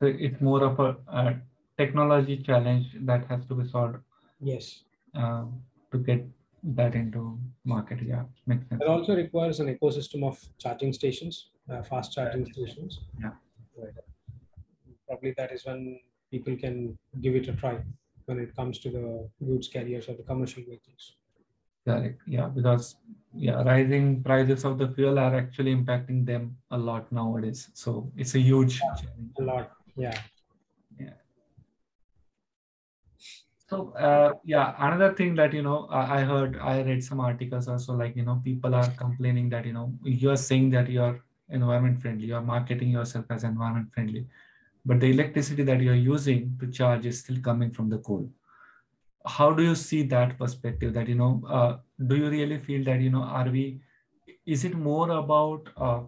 So 0.00 0.06
it's 0.06 0.40
more 0.40 0.62
of 0.64 0.78
a, 0.80 0.96
a 1.08 1.40
technology 1.78 2.42
challenge 2.42 2.86
that 3.00 3.26
has 3.26 3.44
to 3.46 3.54
be 3.54 3.68
solved 3.68 3.98
yes 4.40 4.82
uh, 5.14 5.44
to 5.92 5.98
get 5.98 6.26
that 6.64 6.94
into 6.94 7.38
market. 7.64 8.02
Yeah, 8.02 8.24
makes 8.46 8.68
sense. 8.68 8.82
It 8.82 8.88
also 8.88 9.16
requires 9.16 9.60
an 9.60 9.74
ecosystem 9.74 10.24
of 10.24 10.38
charging 10.58 10.92
stations, 10.92 11.50
uh, 11.70 11.82
fast 11.82 12.12
charging 12.12 12.46
stations. 12.52 13.00
Yeah. 13.20 13.32
Right. 13.76 13.94
Probably 15.06 15.32
that 15.36 15.52
is 15.52 15.64
when 15.64 16.00
people 16.30 16.56
can 16.56 16.98
give 17.20 17.34
it 17.36 17.48
a 17.48 17.52
try 17.52 17.82
when 18.26 18.38
it 18.38 18.54
comes 18.54 18.78
to 18.80 18.90
the 18.90 19.28
goods 19.44 19.68
carriers 19.68 20.08
or 20.08 20.14
the 20.14 20.22
commercial 20.22 20.62
vehicles. 20.62 21.16
Correct. 21.86 22.20
Yeah, 22.26 22.46
because 22.46 22.96
yeah, 23.34 23.62
rising 23.62 24.22
prices 24.22 24.64
of 24.64 24.78
the 24.78 24.88
fuel 24.88 25.18
are 25.18 25.34
actually 25.34 25.74
impacting 25.74 26.24
them 26.24 26.56
a 26.70 26.78
lot 26.78 27.10
nowadays. 27.10 27.70
So 27.74 28.12
it's 28.16 28.34
a 28.34 28.40
huge 28.40 28.78
challenge. 28.78 29.32
A 29.38 29.42
lot. 29.42 29.72
Yeah. 29.96 30.20
Yeah. 30.98 31.14
So 33.68 33.92
uh, 33.94 34.34
yeah, 34.44 34.74
another 34.78 35.14
thing 35.14 35.34
that 35.36 35.52
you 35.52 35.62
know 35.62 35.86
I 35.86 36.18
I 36.18 36.24
heard 36.24 36.58
I 36.58 36.82
read 36.82 37.02
some 37.02 37.20
articles 37.20 37.68
also 37.68 37.94
like 37.94 38.14
you 38.16 38.24
know 38.24 38.40
people 38.44 38.74
are 38.74 38.90
complaining 38.98 39.48
that 39.50 39.64
you 39.66 39.72
know 39.72 39.92
you're 40.04 40.36
saying 40.36 40.70
that 40.70 40.90
you're 40.90 41.24
environment 41.48 42.00
friendly, 42.00 42.26
you're 42.26 42.40
marketing 42.40 42.90
yourself 42.90 43.26
as 43.30 43.44
environment 43.44 43.92
friendly, 43.92 44.26
but 44.84 45.00
the 45.00 45.10
electricity 45.10 45.62
that 45.64 45.80
you're 45.80 45.94
using 45.94 46.56
to 46.60 46.70
charge 46.70 47.06
is 47.06 47.20
still 47.20 47.40
coming 47.40 47.70
from 47.72 47.88
the 47.88 47.98
coal. 47.98 48.28
How 49.26 49.52
do 49.52 49.62
you 49.62 49.74
see 49.74 50.02
that 50.04 50.38
perspective? 50.38 50.94
That 50.94 51.08
you 51.08 51.14
know, 51.14 51.42
uh, 51.48 51.78
do 52.06 52.16
you 52.16 52.28
really 52.30 52.58
feel 52.58 52.84
that 52.84 53.00
you 53.00 53.10
know 53.10 53.22
are 53.22 53.48
we? 53.50 53.80
Is 54.46 54.64
it 54.64 54.74
more 54.74 55.10
about 55.10 55.68
uh, 55.76 56.00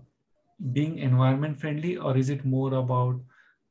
being 0.72 0.98
environment 0.98 1.60
friendly, 1.60 1.96
or 1.96 2.16
is 2.16 2.30
it 2.30 2.44
more 2.44 2.74
about 2.74 3.20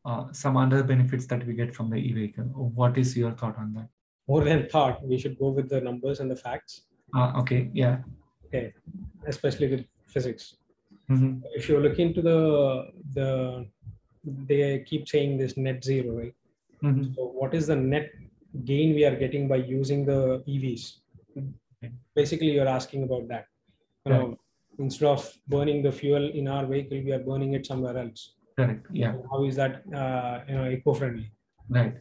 uh, 0.06 0.32
some 0.32 0.56
other 0.58 0.84
benefits 0.84 1.26
that 1.28 1.46
we 1.46 1.54
get 1.54 1.76
from 1.76 1.90
the 1.90 1.98
e-vehicle? 1.98 2.46
What 2.82 2.98
is 2.98 3.18
your 3.18 3.32
thought 3.32 3.58
on 3.58 3.74
that? 3.74 3.90
More 4.28 4.44
than 4.44 4.68
thought, 4.70 5.06
we 5.06 5.18
should 5.18 5.38
go 5.38 5.50
with 5.50 5.70
the 5.70 5.82
numbers 5.82 6.20
and 6.22 6.32
the 6.32 6.36
facts, 6.36 6.84
Uh, 7.16 7.34
okay, 7.42 7.70
yeah. 7.74 7.98
okay 8.46 8.74
especially 9.28 9.68
with 9.74 9.86
physics. 10.14 10.56
Mhm. 11.10 11.42
If 11.60 11.68
you 11.70 11.80
look 11.86 12.00
into 12.00 12.22
the 12.22 12.40
the 13.18 13.30
they 14.24 14.80
keep 14.88 15.08
saying 15.08 15.38
this 15.38 15.58
net 15.58 15.84
zero, 15.84 16.18
right? 16.20 16.36
Mhm. 16.82 17.16
So 17.16 17.26
what 17.40 17.54
is 17.54 17.68
the 17.68 17.76
net 17.76 18.12
gain 18.66 18.94
we 18.96 19.06
are 19.06 19.16
getting 19.16 19.48
by 19.48 19.58
using 19.58 20.06
the 20.06 20.44
EVs? 20.48 21.00
Basically, 22.16 22.52
you're 22.52 22.68
asking 22.68 23.04
about 23.04 23.28
that. 23.28 23.48
You 24.06 24.12
know, 24.14 24.38
instead 24.80 25.08
of 25.08 25.38
burning 25.48 25.82
the 25.82 25.92
fuel 25.92 26.30
in 26.30 26.48
our 26.48 26.66
vehicle, 26.66 27.02
we 27.04 27.12
are 27.12 27.20
burning 27.20 27.54
it 27.54 27.66
somewhere 27.66 27.98
else. 27.98 28.36
Correct. 28.58 28.86
Yeah. 28.92 29.16
How 29.32 29.44
is 29.46 29.56
that 29.56 29.84
uh, 30.02 30.44
you 30.48 30.56
know 30.56 30.70
eco-friendly? 30.70 31.32
Right. 31.70 31.96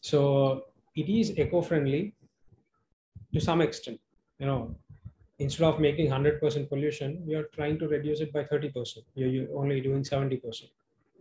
So 0.00 0.64
it 0.96 1.08
is 1.08 1.38
eco-friendly 1.38 2.14
to 3.34 3.40
some 3.40 3.60
extent. 3.60 4.00
You 4.38 4.46
know, 4.46 4.74
instead 5.38 5.64
of 5.64 5.80
making 5.80 6.08
100% 6.10 6.68
pollution, 6.68 7.22
we 7.26 7.34
are 7.34 7.44
trying 7.54 7.78
to 7.78 7.88
reduce 7.88 8.20
it 8.20 8.32
by 8.32 8.44
30%. 8.44 9.04
You're, 9.14 9.28
you're 9.28 9.58
only 9.58 9.80
doing 9.80 10.02
70%. 10.02 10.70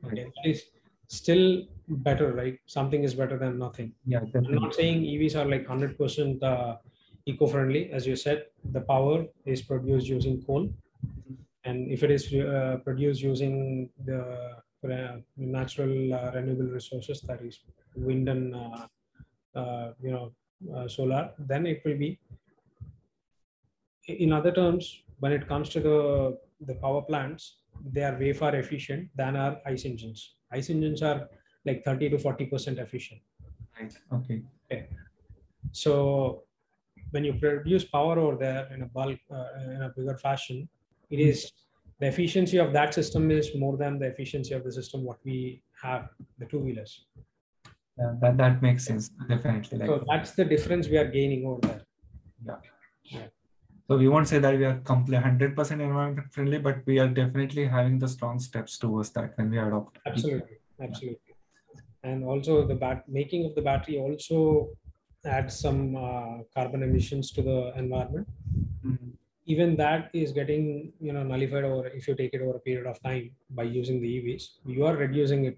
Okay, 0.06 0.26
that 0.36 0.50
is 0.50 0.64
still 1.08 1.64
better, 1.88 2.32
right? 2.32 2.58
Something 2.66 3.04
is 3.04 3.14
better 3.14 3.38
than 3.38 3.60
nothing. 3.60 3.94
Yeah. 4.06 4.22
I'm 4.34 4.56
not 4.56 4.74
saying 4.74 5.02
EVs 5.02 5.36
are 5.36 5.46
like 5.46 5.68
100% 5.68 6.42
uh, 6.42 6.78
eco-friendly. 7.26 7.92
As 7.92 8.08
you 8.08 8.16
said, 8.16 8.46
the 8.72 8.82
power 8.82 9.26
is 9.46 9.62
produced 9.62 10.08
using 10.08 10.42
coal. 10.44 10.74
And 11.66 11.92
if 11.92 12.04
it 12.04 12.12
is 12.12 12.34
uh, 12.34 12.78
produced 12.84 13.22
using 13.22 13.90
the 14.06 14.58
uh, 14.84 15.18
natural 15.38 16.14
uh, 16.14 16.32
renewable 16.34 16.72
resources, 16.72 17.22
that 17.22 17.42
is 17.42 17.60
wind 17.96 18.30
and, 18.30 18.56
uh, 18.56 18.88
uh, 19.60 19.94
you 20.02 20.12
know, 20.12 20.32
uh, 20.76 20.88
solar, 20.88 21.32
then 21.38 21.66
it 21.66 21.82
will 21.86 21.98
be, 21.98 22.20
in 24.08 24.32
other 24.34 24.52
terms, 24.52 25.04
when 25.20 25.32
it 25.32 25.48
comes 25.48 25.70
to 25.70 25.80
the, 25.80 26.38
the 26.66 26.76
power 26.76 27.02
plants, 27.02 27.58
they 27.86 28.04
are 28.04 28.18
way 28.18 28.34
far 28.34 28.56
efficient 28.56 29.10
than 29.16 29.36
our 29.36 29.58
ICE 29.66 29.86
engines. 29.86 30.36
ICE 30.52 30.70
engines 30.70 31.02
are 31.02 31.28
like 31.66 31.84
30 31.84 32.10
to 32.10 32.18
40% 32.18 32.80
efficient. 32.80 33.22
Right. 33.80 33.94
Okay. 34.14 34.42
okay. 34.72 34.88
So 35.72 36.44
when 37.12 37.24
you 37.24 37.34
produce 37.34 37.86
power 37.86 38.20
over 38.20 38.38
there 38.38 38.68
in 38.74 38.84
a 38.84 38.86
bulk, 38.86 39.20
uh, 39.34 39.46
in 39.76 39.82
a 39.82 39.94
bigger 39.96 40.18
fashion, 40.18 40.68
it 41.10 41.20
is 41.20 41.52
the 42.00 42.08
efficiency 42.08 42.58
of 42.58 42.74
that 42.74 42.94
system 42.94 43.30
is 43.32 43.52
more 43.56 43.78
than 43.78 44.00
the 44.00 44.08
efficiency 44.08 44.54
of 44.54 44.64
the 44.64 44.72
system 44.72 45.04
what 45.04 45.20
we 45.24 45.62
have 45.82 46.10
the 46.40 46.46
two 46.46 46.60
wheelers. 46.60 47.06
Yeah, 47.98 48.14
that 48.22 48.38
that 48.38 48.62
makes 48.62 48.86
sense. 48.86 49.10
Definitely. 49.30 49.78
Like 49.80 49.88
So 49.88 50.04
that's 50.10 50.32
the 50.32 50.46
difference 50.46 50.88
we 50.88 50.98
are 50.98 51.10
gaining 51.10 51.46
over 51.46 51.62
there. 51.68 51.82
So 53.88 53.98
we 53.98 54.08
won't 54.08 54.28
say 54.28 54.40
that 54.40 54.58
we 54.58 54.66
are 54.66 54.80
complete 54.80 55.22
hundred 55.22 55.56
percent 55.56 55.82
environment 55.82 56.32
friendly, 56.34 56.60
but 56.60 56.86
we 56.86 57.00
are 57.00 57.08
definitely 57.08 57.68
having 57.68 58.00
the 58.00 58.08
strong 58.08 58.40
steps 58.40 58.78
towards 58.78 59.12
that 59.12 59.38
when 59.38 59.50
we 59.50 59.58
adopt. 59.60 60.00
Absolutely, 60.06 60.58
absolutely. 60.80 61.36
And 62.04 62.24
also 62.24 62.68
the 62.68 62.76
bat 62.76 63.08
making 63.10 63.46
of 63.46 63.56
the 63.56 63.62
battery 63.62 63.98
also 64.00 64.72
adds 65.26 65.60
some 65.60 65.96
uh, 65.96 66.44
carbon 66.56 66.84
emissions 66.84 67.32
to 67.34 67.42
the 67.44 67.74
environment. 67.78 68.28
Mhm. 68.86 69.18
even 69.54 69.76
that 69.78 70.10
is 70.22 70.32
getting 70.32 70.64
you 71.08 71.14
know 71.14 71.24
nullified 71.24 71.64
over 71.70 71.88
if 72.00 72.08
you 72.08 72.16
take 72.16 72.34
it 72.38 72.42
over 72.46 72.58
a 72.58 72.60
period 72.68 72.88
of 72.92 73.02
time 73.08 73.26
by 73.60 73.64
using 73.64 74.02
the 74.02 74.08
EVs, 74.08 74.60
you 74.66 74.86
are 74.86 74.96
reducing 74.96 75.46
it, 75.46 75.58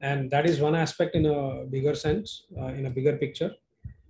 and 0.00 0.30
that 0.30 0.46
is 0.46 0.60
one 0.60 0.74
aspect 0.74 1.14
in 1.14 1.26
a 1.26 1.64
bigger 1.64 1.94
sense, 1.94 2.46
uh, 2.56 2.66
in 2.66 2.86
a 2.86 2.90
bigger 2.90 3.16
picture. 3.16 3.52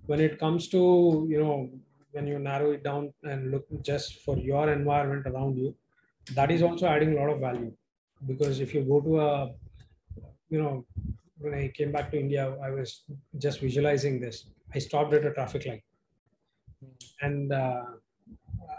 When 0.06 0.20
it 0.20 0.38
comes 0.38 0.68
to 0.70 1.26
you 1.28 1.38
know 1.42 1.70
when 2.12 2.26
you 2.26 2.38
narrow 2.38 2.72
it 2.72 2.82
down 2.82 3.12
and 3.22 3.50
look 3.50 3.66
just 3.82 4.20
for 4.24 4.36
your 4.38 4.72
environment 4.72 5.26
around 5.26 5.56
you, 5.56 5.74
that 6.34 6.50
is 6.50 6.62
also 6.62 6.86
adding 6.86 7.16
a 7.16 7.20
lot 7.20 7.30
of 7.30 7.40
value, 7.40 7.72
because 8.26 8.60
if 8.60 8.74
you 8.74 8.82
go 8.82 9.00
to 9.00 9.20
a 9.20 9.52
you 10.50 10.60
know 10.62 10.84
when 11.38 11.54
I 11.54 11.68
came 11.68 11.92
back 11.92 12.10
to 12.12 12.18
India, 12.18 12.56
I 12.62 12.70
was 12.70 13.02
just 13.38 13.60
visualizing 13.60 14.20
this. 14.20 14.46
I 14.74 14.78
stopped 14.78 15.12
at 15.14 15.24
a 15.24 15.32
traffic 15.32 15.66
light, 15.66 15.84
and 17.20 17.52
uh, 17.52 17.84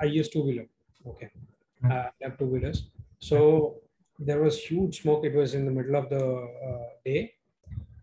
I 0.01 0.05
used 0.05 0.33
two 0.33 0.43
wheeler. 0.43 0.67
Okay, 1.07 1.29
Hmm. 1.81 1.91
uh, 1.91 1.95
I 1.95 2.23
have 2.23 2.37
two 2.37 2.45
wheelers. 2.45 2.83
So 3.19 3.75
there 4.19 4.41
was 4.41 4.59
huge 4.61 5.01
smoke. 5.01 5.25
It 5.25 5.33
was 5.33 5.53
in 5.53 5.65
the 5.65 5.71
middle 5.71 5.95
of 5.95 6.09
the 6.09 6.23
uh, 6.69 6.87
day. 7.05 7.33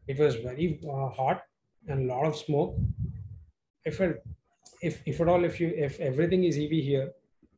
It 0.09 0.19
was 0.19 0.37
very 0.37 0.81
uh, 0.89 1.09
hot 1.09 1.43
and 1.89 2.11
a 2.11 2.15
lot 2.15 2.27
of 2.27 2.37
smoke. 2.37 2.77
i 3.87 3.91
it, 3.91 4.25
if 4.83 5.03
if 5.07 5.21
at 5.21 5.29
all, 5.29 5.45
if 5.45 5.61
you 5.61 5.73
if 5.77 5.99
everything 6.01 6.45
is 6.45 6.57
EV 6.57 6.71
here, 6.71 7.13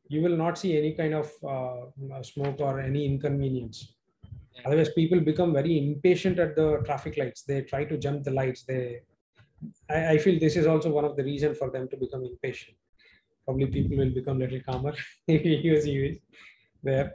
you 0.07 0.21
will 0.21 0.35
not 0.35 0.57
see 0.57 0.77
any 0.77 0.93
kind 0.93 1.13
of 1.13 1.31
uh, 1.47 2.21
smoke 2.23 2.59
or 2.59 2.79
any 2.79 3.05
inconvenience. 3.05 3.93
Otherwise, 4.65 4.89
people 4.89 5.19
become 5.19 5.53
very 5.53 5.77
impatient 5.77 6.39
at 6.39 6.55
the 6.55 6.81
traffic 6.85 7.17
lights. 7.17 7.43
They 7.43 7.61
try 7.61 7.85
to 7.85 7.97
jump 7.97 8.23
the 8.23 8.31
lights. 8.31 8.63
They, 8.63 9.01
I, 9.89 10.13
I 10.13 10.17
feel 10.17 10.39
this 10.39 10.55
is 10.55 10.67
also 10.67 10.89
one 10.89 11.05
of 11.05 11.15
the 11.15 11.23
reason 11.23 11.55
for 11.55 11.69
them 11.69 11.87
to 11.89 11.97
become 11.97 12.23
impatient. 12.23 12.75
Probably 13.45 13.67
people 13.67 13.97
will 13.97 14.09
become 14.09 14.37
a 14.37 14.39
little 14.39 14.61
calmer 14.61 14.93
if 15.27 15.45
you 15.45 15.71
use 15.71 15.85
EVs 15.85 16.21
there, 16.83 17.13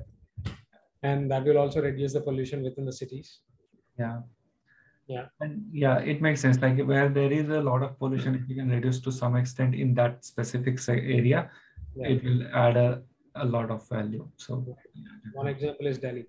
and 1.02 1.30
that 1.30 1.44
will 1.44 1.58
also 1.58 1.82
reduce 1.82 2.12
the 2.12 2.20
pollution 2.20 2.62
within 2.62 2.86
the 2.86 2.92
cities. 2.92 3.40
Yeah. 3.98 4.20
Yeah. 5.06 5.26
And 5.40 5.66
yeah, 5.70 5.98
it 5.98 6.22
makes 6.22 6.40
sense. 6.40 6.58
Like 6.60 6.78
where 6.86 7.08
there 7.08 7.30
is 7.30 7.48
a 7.50 7.60
lot 7.60 7.82
of 7.82 7.98
pollution, 7.98 8.34
if 8.34 8.48
you 8.48 8.56
can 8.56 8.70
reduce 8.70 9.00
to 9.00 9.12
some 9.12 9.36
extent 9.36 9.74
in 9.74 9.94
that 9.94 10.24
specific 10.24 10.78
area, 10.88 11.50
Yeah. 11.96 12.08
it 12.08 12.24
will 12.24 12.46
add 12.54 12.76
a, 12.76 13.02
a 13.34 13.44
lot 13.44 13.70
of 13.70 13.86
value. 13.88 14.26
So 14.36 14.64
One 15.34 15.46
example 15.48 15.86
is 15.86 15.98
Delhi. 15.98 16.24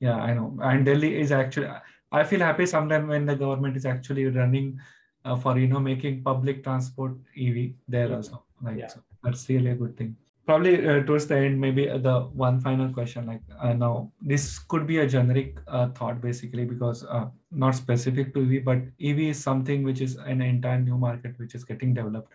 yeah, 0.00 0.16
I 0.16 0.34
know. 0.34 0.56
And 0.62 0.84
Delhi 0.84 1.18
is 1.20 1.32
actually, 1.32 1.68
I 2.12 2.24
feel 2.24 2.40
happy 2.40 2.66
sometimes 2.66 3.08
when 3.08 3.26
the 3.26 3.34
government 3.36 3.76
is 3.76 3.86
actually 3.86 4.26
running 4.26 4.78
uh, 5.24 5.36
for, 5.36 5.58
you 5.58 5.66
know, 5.66 5.80
making 5.80 6.22
public 6.22 6.62
transport 6.62 7.12
EV 7.36 7.72
there 7.88 8.08
Yeah. 8.10 8.16
also. 8.16 8.44
Like, 8.62 8.78
Yeah. 8.78 8.86
so 8.88 9.00
that's 9.22 9.48
really 9.48 9.70
a 9.70 9.74
good 9.74 9.96
thing. 9.96 10.16
Probably 10.48 10.74
uh, 10.88 11.00
towards 11.04 11.26
the 11.30 11.36
end 11.36 11.60
maybe 11.60 11.84
the 12.08 12.20
one 12.42 12.58
final 12.66 12.88
question 12.98 13.26
like 13.26 13.42
uh, 13.60 13.72
now 13.72 14.10
this 14.20 14.58
could 14.58 14.86
be 14.86 14.98
a 14.98 15.06
generic 15.06 15.58
uh, 15.68 15.88
thought 15.98 16.22
basically 16.22 16.64
because 16.64 17.04
uh, 17.04 17.26
not 17.50 17.74
specific 17.74 18.32
to 18.34 18.44
ev 18.44 18.64
but 18.68 18.78
ev 19.10 19.18
is 19.24 19.42
something 19.48 19.82
which 19.88 20.00
is 20.06 20.16
an 20.34 20.40
entire 20.40 20.80
new 20.80 20.96
market 20.96 21.38
which 21.38 21.54
is 21.54 21.64
getting 21.72 21.92
developed 21.92 22.32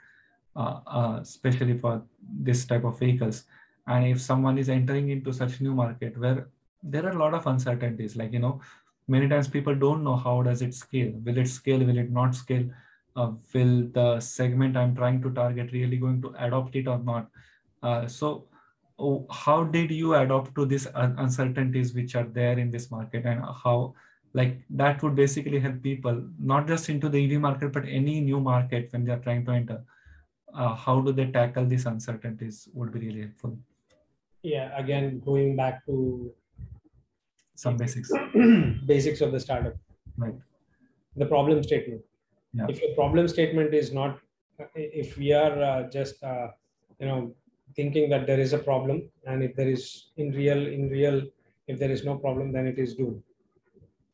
uh, 0.56 1.18
especially 1.22 1.78
for 1.78 2.04
this 2.22 2.66
type 2.66 2.84
of 2.84 3.00
vehicles. 3.00 3.46
And 3.88 4.06
if 4.06 4.22
someone 4.22 4.58
is 4.58 4.70
entering 4.70 5.10
into 5.10 5.34
such 5.34 5.60
new 5.62 5.74
market 5.74 6.18
where 6.18 6.48
there 6.84 7.06
are 7.06 7.12
a 7.12 7.18
lot 7.18 7.34
of 7.34 7.48
uncertainties 7.48 8.16
like 8.16 8.34
you 8.34 8.40
know 8.40 8.62
many 9.08 9.28
times 9.28 9.48
people 9.48 9.76
don't 9.76 10.04
know 10.04 10.16
how 10.16 10.42
does 10.44 10.62
it 10.62 10.74
scale. 10.74 11.12
Will 11.26 11.38
it 11.38 11.48
scale? 11.48 11.80
Will 11.80 11.98
it 11.98 12.12
not 12.12 12.36
scale? 12.36 12.66
Will 13.16 13.88
the 13.94 14.20
segment 14.20 14.76
i'm 14.76 14.96
trying 14.96 15.22
to 15.22 15.30
target 15.32 15.72
really 15.72 15.98
going 15.98 16.20
to 16.20 16.34
adopt 16.40 16.76
it 16.76 16.88
or 16.88 16.98
not 16.98 17.28
so 18.08 18.48
oh, 19.00 19.26
how 19.32 19.64
did 19.64 19.92
you 19.92 20.16
adapt 20.16 20.56
to 20.56 20.66
these 20.66 20.88
uncertainties 20.96 21.94
which 21.94 22.16
are 22.16 22.24
there 22.24 22.58
in 22.58 22.72
this 22.72 22.90
market 22.92 23.26
and 23.26 23.42
how 23.64 23.94
like 24.34 24.58
that 24.70 25.02
would 25.04 25.16
basically 25.16 25.60
help 25.60 25.82
people 25.82 26.24
not 26.40 26.68
just 26.68 26.90
into 26.90 27.08
the 27.08 27.24
EV 27.24 27.40
market, 27.40 27.72
but 27.72 27.86
any 27.86 28.20
new 28.20 28.40
market 28.40 28.92
when 28.92 29.06
they're 29.06 29.20
trying 29.20 29.46
to 29.46 29.52
enter. 29.52 29.84
Uh, 30.54 30.74
how 30.76 31.02
do 31.02 31.12
they 31.12 31.28
tackle 31.28 31.66
these 31.66 31.86
uncertainties 31.86 32.68
would 32.74 32.92
be 32.92 33.00
really 33.00 33.22
helpful. 33.22 33.58
Yeah, 34.42 34.76
again, 34.78 35.22
going 35.24 35.56
back 35.56 35.86
to 35.86 36.32
some 37.56 37.78
basics. 37.78 38.12
basics 38.86 39.22
of 39.22 39.32
the 39.32 39.40
startup. 39.40 39.76
Right. 40.18 40.36
The 41.16 41.26
problem 41.26 41.64
statement. 41.64 42.02
Yeah. 42.54 42.66
If 42.70 42.82
your 42.82 42.94
problem 42.96 43.28
statement 43.28 43.74
is 43.74 43.94
not, 43.94 44.20
if 44.76 45.18
we 45.18 45.32
are 45.32 45.62
uh, 45.62 45.84
just, 45.90 46.22
uh, 46.24 46.48
you 47.00 47.08
know, 47.08 47.36
thinking 47.76 48.10
that 48.10 48.26
there 48.28 48.40
is 48.40 48.54
a 48.54 48.58
problem 48.58 49.10
and 49.26 49.44
if 49.44 49.56
there 49.56 49.70
is 49.70 50.12
in 50.18 50.32
real 50.32 50.68
in 50.68 50.90
real 50.90 51.22
if 51.68 51.80
there 51.80 51.92
is 51.92 52.04
no 52.04 52.16
problem 52.16 52.52
then 52.52 52.66
it 52.68 52.78
is 52.78 52.96
doomed 52.96 53.22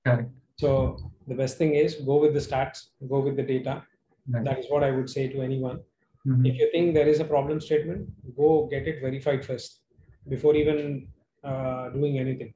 Correct. 0.06 0.30
so 0.58 0.98
the 1.28 1.36
best 1.36 1.58
thing 1.58 1.76
is 1.76 1.96
go 1.96 2.18
with 2.18 2.34
the 2.34 2.44
stats 2.48 2.90
go 3.08 3.20
with 3.20 3.36
the 3.36 3.44
data 3.44 3.84
right. 4.30 4.44
that 4.44 4.60
is 4.60 4.66
what 4.70 4.84
i 4.84 4.92
would 4.92 5.10
say 5.10 5.28
to 5.28 5.42
anyone 5.42 5.80
mm-hmm. 6.28 6.46
if 6.46 6.58
you 6.58 6.70
think 6.72 6.94
there 6.94 7.08
is 7.08 7.20
a 7.20 7.26
problem 7.26 7.60
statement 7.60 8.08
go 8.36 8.68
get 8.72 8.88
it 8.88 9.02
verified 9.02 9.46
first 9.46 9.82
before 10.28 10.56
even 10.56 11.08
uh, 11.44 11.90
doing 11.90 12.20
anything 12.20 12.54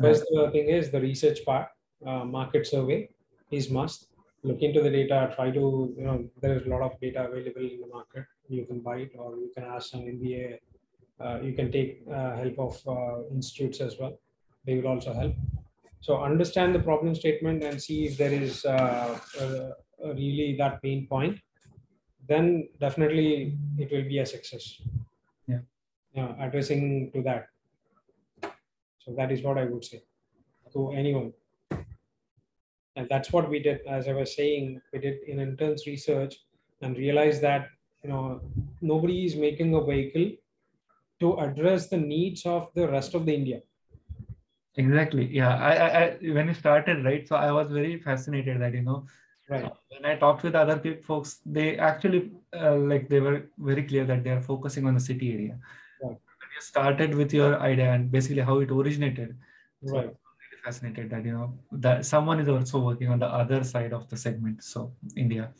first 0.00 0.24
right. 0.34 0.52
thing 0.52 0.68
is 0.68 0.90
the 0.90 1.00
research 1.00 1.44
part 1.44 1.68
uh, 2.06 2.24
market 2.24 2.66
survey 2.66 3.08
is 3.50 3.70
must 3.70 4.08
look 4.42 4.62
into 4.62 4.80
the 4.80 4.90
data, 4.90 5.32
try 5.34 5.50
to, 5.50 5.94
you 5.96 6.04
know, 6.04 6.28
there 6.40 6.56
is 6.56 6.66
a 6.66 6.68
lot 6.68 6.82
of 6.82 7.00
data 7.00 7.26
available 7.26 7.62
in 7.62 7.80
the 7.80 7.88
market. 7.92 8.24
You 8.48 8.64
can 8.64 8.80
buy 8.80 8.96
it 8.98 9.12
or 9.18 9.36
you 9.36 9.50
can 9.54 9.64
ask 9.64 9.94
an 9.94 10.00
MBA. 10.00 10.58
Uh, 11.20 11.40
you 11.42 11.52
can 11.52 11.70
take 11.70 12.02
uh, 12.10 12.36
help 12.36 12.58
of 12.58 12.88
uh, 12.88 13.28
institutes 13.30 13.80
as 13.80 13.96
well. 13.98 14.18
They 14.64 14.76
will 14.76 14.88
also 14.88 15.12
help. 15.12 15.34
So 16.00 16.22
understand 16.22 16.74
the 16.74 16.78
problem 16.80 17.14
statement 17.14 17.62
and 17.64 17.82
see 17.82 18.06
if 18.06 18.16
there 18.16 18.32
is 18.32 18.64
uh, 18.64 19.18
really 20.00 20.56
that 20.58 20.80
pain 20.82 21.06
point. 21.06 21.38
Then 22.28 22.68
definitely 22.80 23.56
it 23.78 23.90
will 23.90 24.04
be 24.04 24.18
a 24.18 24.26
success. 24.26 24.80
Yeah. 25.46 25.60
Yeah, 26.14 26.34
addressing 26.38 27.10
to 27.12 27.22
that. 27.22 27.46
So 28.98 29.14
that 29.16 29.32
is 29.32 29.42
what 29.42 29.58
I 29.58 29.64
would 29.64 29.84
say 29.84 30.02
to 30.72 30.92
anyone 30.92 31.32
and 32.98 33.08
that's 33.08 33.32
what 33.32 33.48
we 33.48 33.58
did 33.58 33.80
as 33.96 34.08
i 34.08 34.12
was 34.12 34.34
saying 34.34 34.80
we 34.92 34.98
did 34.98 35.16
in 35.26 35.40
interns 35.40 35.86
research 35.86 36.34
and 36.82 36.96
realized 36.96 37.40
that 37.40 37.68
you 38.02 38.10
know 38.10 38.40
nobody 38.80 39.24
is 39.24 39.36
making 39.36 39.74
a 39.74 39.82
vehicle 39.84 40.30
to 41.20 41.36
address 41.38 41.88
the 41.88 41.96
needs 41.96 42.46
of 42.46 42.68
the 42.74 42.88
rest 42.88 43.14
of 43.14 43.26
the 43.26 43.34
india. 43.34 43.60
Exactly. 44.76 45.26
Yeah 45.26 45.56
i, 45.68 45.72
I, 45.74 45.88
I 46.00 46.18
when 46.34 46.48
you 46.48 46.54
started 46.54 47.04
right 47.04 47.26
so 47.26 47.36
i 47.36 47.50
was 47.50 47.70
very 47.78 47.98
fascinated 47.98 48.60
that 48.60 48.74
you 48.74 48.82
know 48.82 49.06
right. 49.48 49.64
uh, 49.64 49.70
when 49.88 50.04
i 50.10 50.14
talked 50.14 50.44
with 50.44 50.54
other 50.54 50.76
people, 50.78 51.02
folks 51.02 51.40
they 51.44 51.76
actually 51.78 52.30
uh, 52.54 52.76
like 52.76 53.08
they 53.08 53.20
were 53.20 53.50
very 53.58 53.82
clear 53.82 54.04
that 54.04 54.22
they 54.22 54.30
are 54.30 54.40
focusing 54.40 54.86
on 54.86 54.94
the 54.94 55.00
city 55.00 55.32
area. 55.32 55.58
Right. 56.02 56.20
when 56.42 56.50
you 56.54 56.60
started 56.60 57.14
with 57.14 57.32
your 57.32 57.58
idea 57.60 57.92
and 57.92 58.12
basically 58.12 58.42
how 58.42 58.58
it 58.60 58.70
originated 58.70 59.36
right. 59.82 60.10
So 60.10 60.18
fascinated 60.64 61.10
that 61.10 61.24
you 61.24 61.32
know 61.32 61.58
that 61.72 62.04
someone 62.04 62.40
is 62.40 62.48
also 62.48 62.78
working 62.78 63.08
on 63.08 63.18
the 63.18 63.26
other 63.26 63.64
side 63.64 63.92
of 63.92 64.08
the 64.08 64.16
segment 64.16 64.62
so 64.62 64.92
india 65.16 65.50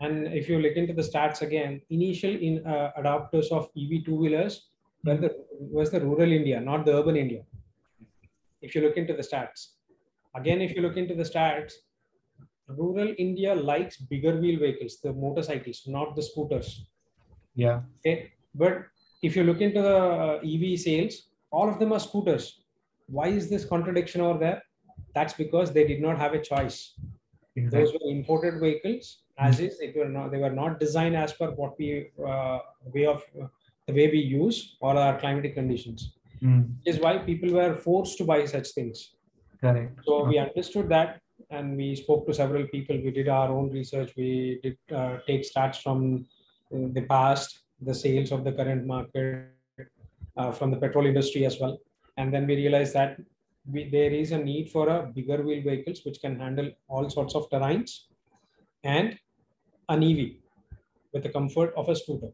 and 0.00 0.26
if 0.40 0.48
you 0.48 0.58
look 0.58 0.76
into 0.76 0.92
the 0.92 1.02
stats 1.02 1.42
again 1.42 1.80
initial 1.90 2.30
in 2.30 2.66
uh, 2.66 2.90
adopters 3.00 3.50
of 3.50 3.68
ev 3.82 3.92
two 4.04 4.16
wheelers 4.22 4.68
were 5.04 5.16
the 5.16 5.30
was 5.78 5.90
the 5.90 6.00
rural 6.00 6.32
india 6.40 6.60
not 6.60 6.84
the 6.84 6.94
urban 6.98 7.16
india. 7.16 7.42
If 8.60 8.74
you 8.74 8.80
look 8.82 8.96
into 8.96 9.12
the 9.12 9.22
stats. 9.22 9.68
Again 10.34 10.60
if 10.60 10.74
you 10.74 10.82
look 10.82 10.96
into 10.96 11.14
the 11.14 11.22
stats 11.22 11.74
rural 12.68 13.14
india 13.16 13.54
likes 13.54 13.96
bigger 14.12 14.34
wheel 14.40 14.58
vehicles 14.58 14.98
the 15.04 15.12
motorcycles 15.12 15.82
not 15.86 16.16
the 16.16 16.22
scooters. 16.22 16.86
Yeah. 17.54 17.80
Okay? 17.98 18.32
But 18.54 18.86
if 19.22 19.36
you 19.36 19.44
look 19.44 19.60
into 19.60 19.82
the 19.88 19.96
uh, 19.96 20.52
ev 20.54 20.78
sales 20.86 21.14
all 21.50 21.68
of 21.68 21.78
them 21.78 21.92
are 21.92 22.00
scooters. 22.00 22.60
Why 23.06 23.28
is 23.28 23.48
this 23.48 23.64
contradiction 23.64 24.20
over 24.20 24.38
there? 24.38 24.62
That's 25.14 25.32
because 25.32 25.72
they 25.72 25.86
did 25.86 26.00
not 26.02 26.18
have 26.18 26.34
a 26.34 26.42
choice. 26.42 26.98
Exactly. 27.56 27.80
Those 27.80 27.92
were 27.94 28.10
imported 28.10 28.60
vehicles, 28.60 29.22
as 29.38 29.56
mm-hmm. 29.56 29.66
is. 29.66 29.78
They 29.78 29.92
were 29.96 30.08
not. 30.08 30.30
They 30.30 30.38
were 30.38 30.50
not 30.50 30.78
designed 30.78 31.16
as 31.16 31.32
per 31.32 31.50
what 31.50 31.78
we 31.78 32.10
uh, 32.24 32.58
way 32.94 33.06
of 33.06 33.22
uh, 33.40 33.46
the 33.86 33.94
way 33.94 34.08
we 34.10 34.18
use 34.18 34.76
or 34.80 34.96
our 34.96 35.18
climatic 35.18 35.54
conditions. 35.54 36.12
Mm. 36.42 36.74
Is 36.84 36.98
why 36.98 37.18
people 37.18 37.52
were 37.52 37.74
forced 37.74 38.18
to 38.18 38.24
buy 38.24 38.44
such 38.44 38.68
things. 38.68 39.14
Correct. 39.60 39.98
So 40.04 40.20
okay. 40.20 40.28
we 40.28 40.38
understood 40.38 40.88
that, 40.90 41.20
and 41.50 41.76
we 41.76 41.96
spoke 41.96 42.26
to 42.26 42.34
several 42.34 42.66
people. 42.66 42.96
We 42.96 43.10
did 43.10 43.28
our 43.28 43.48
own 43.48 43.70
research. 43.70 44.12
We 44.16 44.60
did 44.62 44.78
uh, 44.94 45.18
take 45.26 45.50
stats 45.50 45.82
from 45.82 46.26
uh, 46.74 46.88
the 46.92 47.02
past, 47.02 47.60
the 47.80 47.94
sales 47.94 48.32
of 48.32 48.44
the 48.44 48.52
current 48.52 48.86
market, 48.86 49.50
uh, 50.36 50.52
from 50.52 50.70
the 50.70 50.76
petrol 50.76 51.06
industry 51.06 51.46
as 51.46 51.58
well 51.58 51.78
and 52.16 52.32
then 52.32 52.46
we 52.46 52.56
realized 52.56 52.94
that 52.94 53.18
we, 53.70 53.88
there 53.90 54.12
is 54.12 54.32
a 54.32 54.38
need 54.38 54.70
for 54.70 54.88
a 54.88 55.02
bigger 55.14 55.42
wheel 55.42 55.62
vehicles 55.62 56.00
which 56.04 56.20
can 56.20 56.38
handle 56.38 56.70
all 56.88 57.08
sorts 57.10 57.34
of 57.34 57.48
terrains 57.50 58.02
and 58.84 59.18
an 59.88 60.02
EV 60.02 60.36
with 61.12 61.22
the 61.22 61.28
comfort 61.28 61.72
of 61.76 61.88
a 61.88 61.96
scooter. 61.96 62.30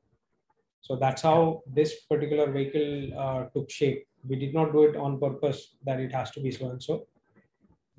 So 0.80 0.96
that's 0.96 1.22
how 1.22 1.62
this 1.66 2.00
particular 2.10 2.50
vehicle 2.50 3.18
uh, 3.18 3.44
took 3.54 3.70
shape. 3.70 4.04
We 4.28 4.36
did 4.36 4.52
not 4.52 4.72
do 4.72 4.82
it 4.82 4.96
on 4.96 5.20
purpose 5.20 5.76
that 5.86 6.00
it 6.00 6.12
has 6.12 6.30
to 6.32 6.40
be 6.40 6.50
so 6.50 6.70
and 6.70 6.82
so. 6.82 7.06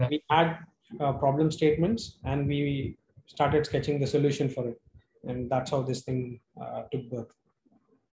We 0.10 0.22
had 0.30 0.60
uh, 1.00 1.14
problem 1.14 1.52
statements 1.52 2.18
and 2.26 2.48
we 2.48 2.98
started 3.26 3.66
sketching 3.66 4.00
the 4.00 4.08
solution 4.08 4.50
for 4.50 4.68
it. 4.68 4.82
And 5.26 5.50
that's 5.50 5.72
how 5.72 5.82
this 5.82 6.02
thing 6.02 6.40
uh, 6.62 6.84
took 6.92 7.10
birth. 7.10 7.34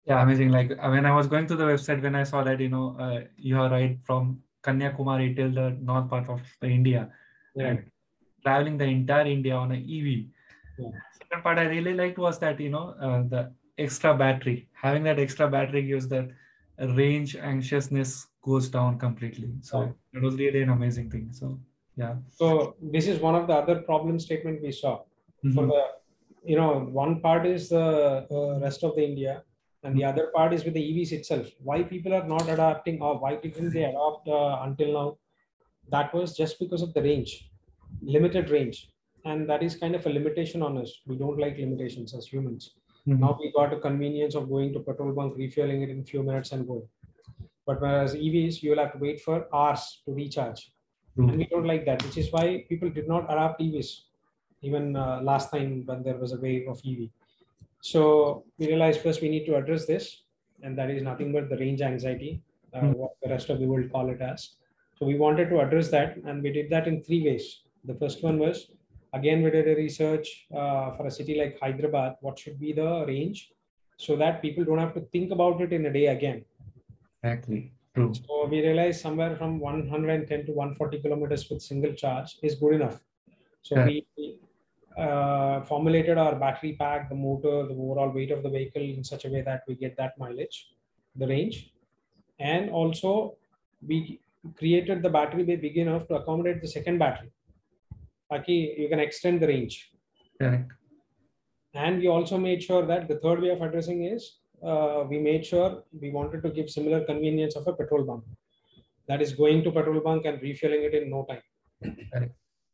Yeah, 0.05 0.21
amazing. 0.21 0.49
Like 0.49 0.71
uh, 0.71 0.89
when 0.89 1.05
I 1.05 1.15
was 1.15 1.27
going 1.27 1.47
to 1.47 1.55
the 1.55 1.65
website, 1.65 2.01
when 2.01 2.15
I 2.15 2.23
saw 2.23 2.43
that, 2.43 2.59
you 2.59 2.69
know, 2.69 2.95
uh, 2.99 3.21
you 3.37 3.59
are 3.59 3.69
right 3.69 3.99
from 4.03 4.39
Kanyakumari 4.65 5.35
till 5.35 5.51
the 5.51 5.67
north 5.81 6.09
part 6.09 6.29
of 6.29 6.41
the 6.61 6.67
India, 6.67 7.09
yeah. 7.55 7.67
and 7.67 7.91
traveling 8.43 8.77
the 8.77 8.85
entire 8.85 9.27
India 9.27 9.55
on 9.55 9.71
an 9.71 9.81
EV. 9.81 10.25
Yeah. 10.77 10.89
Second 11.21 11.43
part 11.43 11.57
I 11.57 11.65
really 11.65 11.93
liked 11.93 12.17
was 12.17 12.39
that, 12.39 12.59
you 12.59 12.69
know, 12.69 12.95
uh, 12.99 13.23
the 13.33 13.51
extra 13.77 14.15
battery, 14.15 14.67
having 14.73 15.03
that 15.03 15.19
extra 15.19 15.49
battery 15.49 15.83
gives 15.83 16.07
that 16.09 16.29
range 16.79 17.35
anxiousness 17.35 18.27
goes 18.41 18.69
down 18.69 18.99
completely. 18.99 19.51
So 19.61 19.81
yeah. 19.81 20.19
it 20.19 20.21
was 20.21 20.35
really 20.35 20.61
an 20.61 20.69
amazing 20.69 21.09
thing. 21.09 21.29
So 21.31 21.59
yeah. 21.95 22.15
So 22.29 22.75
this 22.81 23.07
is 23.07 23.19
one 23.19 23.35
of 23.35 23.47
the 23.47 23.53
other 23.53 23.81
problem 23.81 24.19
statement 24.19 24.61
we 24.61 24.71
saw 24.71 24.99
mm-hmm. 24.99 25.53
for 25.53 25.65
the, 25.67 25.83
you 26.43 26.57
know, 26.57 26.71
one 27.03 27.21
part 27.21 27.45
is 27.45 27.69
the 27.69 28.27
uh, 28.29 28.59
rest 28.59 28.83
of 28.83 28.95
the 28.95 29.03
India 29.03 29.43
and 29.85 29.95
the 29.95 30.03
other 30.03 30.31
part 30.35 30.51
is 30.51 30.63
with 30.65 30.73
the 30.73 30.81
EVs 30.81 31.11
itself. 31.11 31.47
Why 31.59 31.83
people 31.83 32.13
are 32.13 32.27
not 32.27 32.49
adapting 32.49 33.01
or 33.01 33.19
why 33.19 33.35
didn't 33.35 33.71
they 33.71 33.83
adopt 33.83 34.27
uh, 34.27 34.59
until 34.63 34.93
now? 34.93 35.17
That 35.89 36.13
was 36.13 36.35
just 36.35 36.59
because 36.59 36.81
of 36.81 36.93
the 36.95 37.03
range, 37.03 37.51
limited 38.01 38.49
range. 38.49 38.89
And 39.25 39.47
that 39.47 39.61
is 39.61 39.75
kind 39.75 39.93
of 39.95 40.05
a 40.05 40.09
limitation 40.09 40.63
on 40.63 40.77
us. 40.79 41.01
We 41.05 41.17
don't 41.17 41.39
like 41.39 41.57
limitations 41.57 42.15
as 42.15 42.25
humans. 42.25 42.71
Mm-hmm. 43.07 43.21
Now 43.21 43.37
we 43.39 43.51
got 43.55 43.73
a 43.73 43.79
convenience 43.79 44.33
of 44.33 44.49
going 44.49 44.73
to 44.73 44.79
petrol 44.79 45.13
bunk, 45.13 45.37
refueling 45.37 45.83
it 45.83 45.89
in 45.89 45.99
a 45.99 46.03
few 46.03 46.23
minutes 46.23 46.51
and 46.51 46.67
go 46.67 46.89
But 47.67 47.79
whereas 47.79 48.15
EVs, 48.15 48.63
you 48.63 48.71
will 48.71 48.79
have 48.79 48.93
to 48.93 48.97
wait 48.97 49.21
for 49.21 49.47
hours 49.53 50.01
to 50.05 50.13
recharge. 50.13 50.71
Mm-hmm. 51.17 51.29
And 51.29 51.37
we 51.37 51.45
don't 51.45 51.65
like 51.65 51.85
that, 51.85 52.03
which 52.03 52.17
is 52.17 52.31
why 52.31 52.65
people 52.67 52.89
did 52.89 53.07
not 53.07 53.25
adopt 53.31 53.61
EVs. 53.61 53.91
Even 54.63 54.95
uh, 54.95 55.21
last 55.21 55.51
time 55.51 55.83
when 55.85 56.01
there 56.01 56.17
was 56.17 56.33
a 56.33 56.39
wave 56.39 56.67
of 56.67 56.81
EV 56.87 57.09
so 57.91 58.43
we 58.57 58.67
realized 58.67 59.01
first 59.01 59.21
we 59.21 59.29
need 59.29 59.45
to 59.45 59.55
address 59.57 59.85
this, 59.85 60.23
and 60.63 60.75
that 60.77 60.89
is 60.89 61.03
nothing 61.03 61.31
but 61.31 61.49
the 61.49 61.57
range 61.57 61.81
anxiety, 61.81 62.41
uh, 62.73 62.79
mm. 62.81 62.95
what 62.95 63.11
the 63.21 63.29
rest 63.29 63.51
of 63.51 63.59
the 63.59 63.67
world 63.71 63.91
call 63.91 64.09
it 64.09 64.21
as. 64.21 64.55
So 64.97 65.05
we 65.05 65.17
wanted 65.19 65.49
to 65.51 65.59
address 65.59 65.89
that, 65.89 66.17
and 66.25 66.41
we 66.41 66.51
did 66.51 66.71
that 66.71 66.87
in 66.87 67.03
three 67.03 67.21
ways. 67.27 67.45
The 67.83 67.93
first 67.93 68.23
one 68.23 68.39
was 68.39 68.71
again 69.13 69.43
we 69.43 69.51
did 69.51 69.67
a 69.67 69.75
research 69.75 70.47
uh, 70.61 70.87
for 70.95 71.05
a 71.05 71.11
city 71.11 71.35
like 71.41 71.59
Hyderabad. 71.59 72.15
What 72.21 72.39
should 72.39 72.59
be 72.59 72.73
the 72.73 73.05
range 73.07 73.51
so 73.97 74.15
that 74.15 74.41
people 74.41 74.65
don't 74.65 74.79
have 74.85 74.95
to 74.95 75.01
think 75.13 75.31
about 75.31 75.61
it 75.61 75.71
in 75.71 75.85
a 75.85 75.93
day 75.93 76.07
again. 76.07 76.43
Exactly. 77.23 77.71
True. 77.93 78.13
So 78.15 78.47
we 78.47 78.61
realized 78.61 78.99
somewhere 78.99 79.35
from 79.35 79.59
110 79.59 80.47
to 80.47 80.51
140 80.53 81.01
kilometers 81.03 81.47
with 81.51 81.61
single 81.61 81.93
charge 81.93 82.37
is 82.41 82.55
good 82.55 82.73
enough. 82.79 82.99
So 83.61 83.75
Yeah. 83.75 83.85
we 83.85 84.37
uh, 84.97 85.61
formulated 85.61 86.17
our 86.17 86.35
battery 86.35 86.75
pack, 86.79 87.09
the 87.09 87.15
motor, 87.15 87.67
the 87.67 87.73
overall 87.73 88.09
weight 88.09 88.31
of 88.31 88.43
the 88.43 88.49
vehicle 88.49 88.81
in 88.81 89.03
such 89.03 89.25
a 89.25 89.29
way 89.29 89.41
that 89.41 89.63
we 89.67 89.75
get 89.75 89.97
that 89.97 90.17
mileage, 90.17 90.69
the 91.15 91.27
range, 91.27 91.73
and 92.39 92.69
also 92.69 93.35
we 93.85 94.19
created 94.57 95.01
the 95.01 95.09
battery 95.09 95.43
bay 95.43 95.55
big 95.55 95.77
enough 95.77 96.07
to 96.07 96.15
accommodate 96.15 96.61
the 96.61 96.67
second 96.67 96.97
battery. 96.97 97.31
Taki, 98.31 98.75
you 98.77 98.89
can 98.89 98.99
extend 98.99 99.41
the 99.41 99.47
range. 99.47 99.91
Correct. 100.39 100.71
And 101.73 101.99
we 101.99 102.07
also 102.07 102.37
made 102.37 102.63
sure 102.63 102.85
that 102.85 103.07
the 103.07 103.19
third 103.19 103.41
way 103.41 103.49
of 103.49 103.61
addressing 103.61 104.05
is 104.05 104.37
uh, 104.65 105.03
we 105.09 105.19
made 105.19 105.45
sure 105.45 105.83
we 105.99 106.09
wanted 106.09 106.41
to 106.43 106.49
give 106.49 106.69
similar 106.69 107.03
convenience 107.03 107.55
of 107.55 107.67
a 107.67 107.73
petrol 107.73 108.03
bunk. 108.03 108.23
That 109.07 109.21
is 109.21 109.33
going 109.33 109.63
to 109.63 109.71
petrol 109.71 109.99
bunk 109.99 110.25
and 110.25 110.41
refueling 110.41 110.83
it 110.83 110.93
in 110.93 111.09
no 111.09 111.25
time. 111.29 111.97
Correct. 112.13 112.33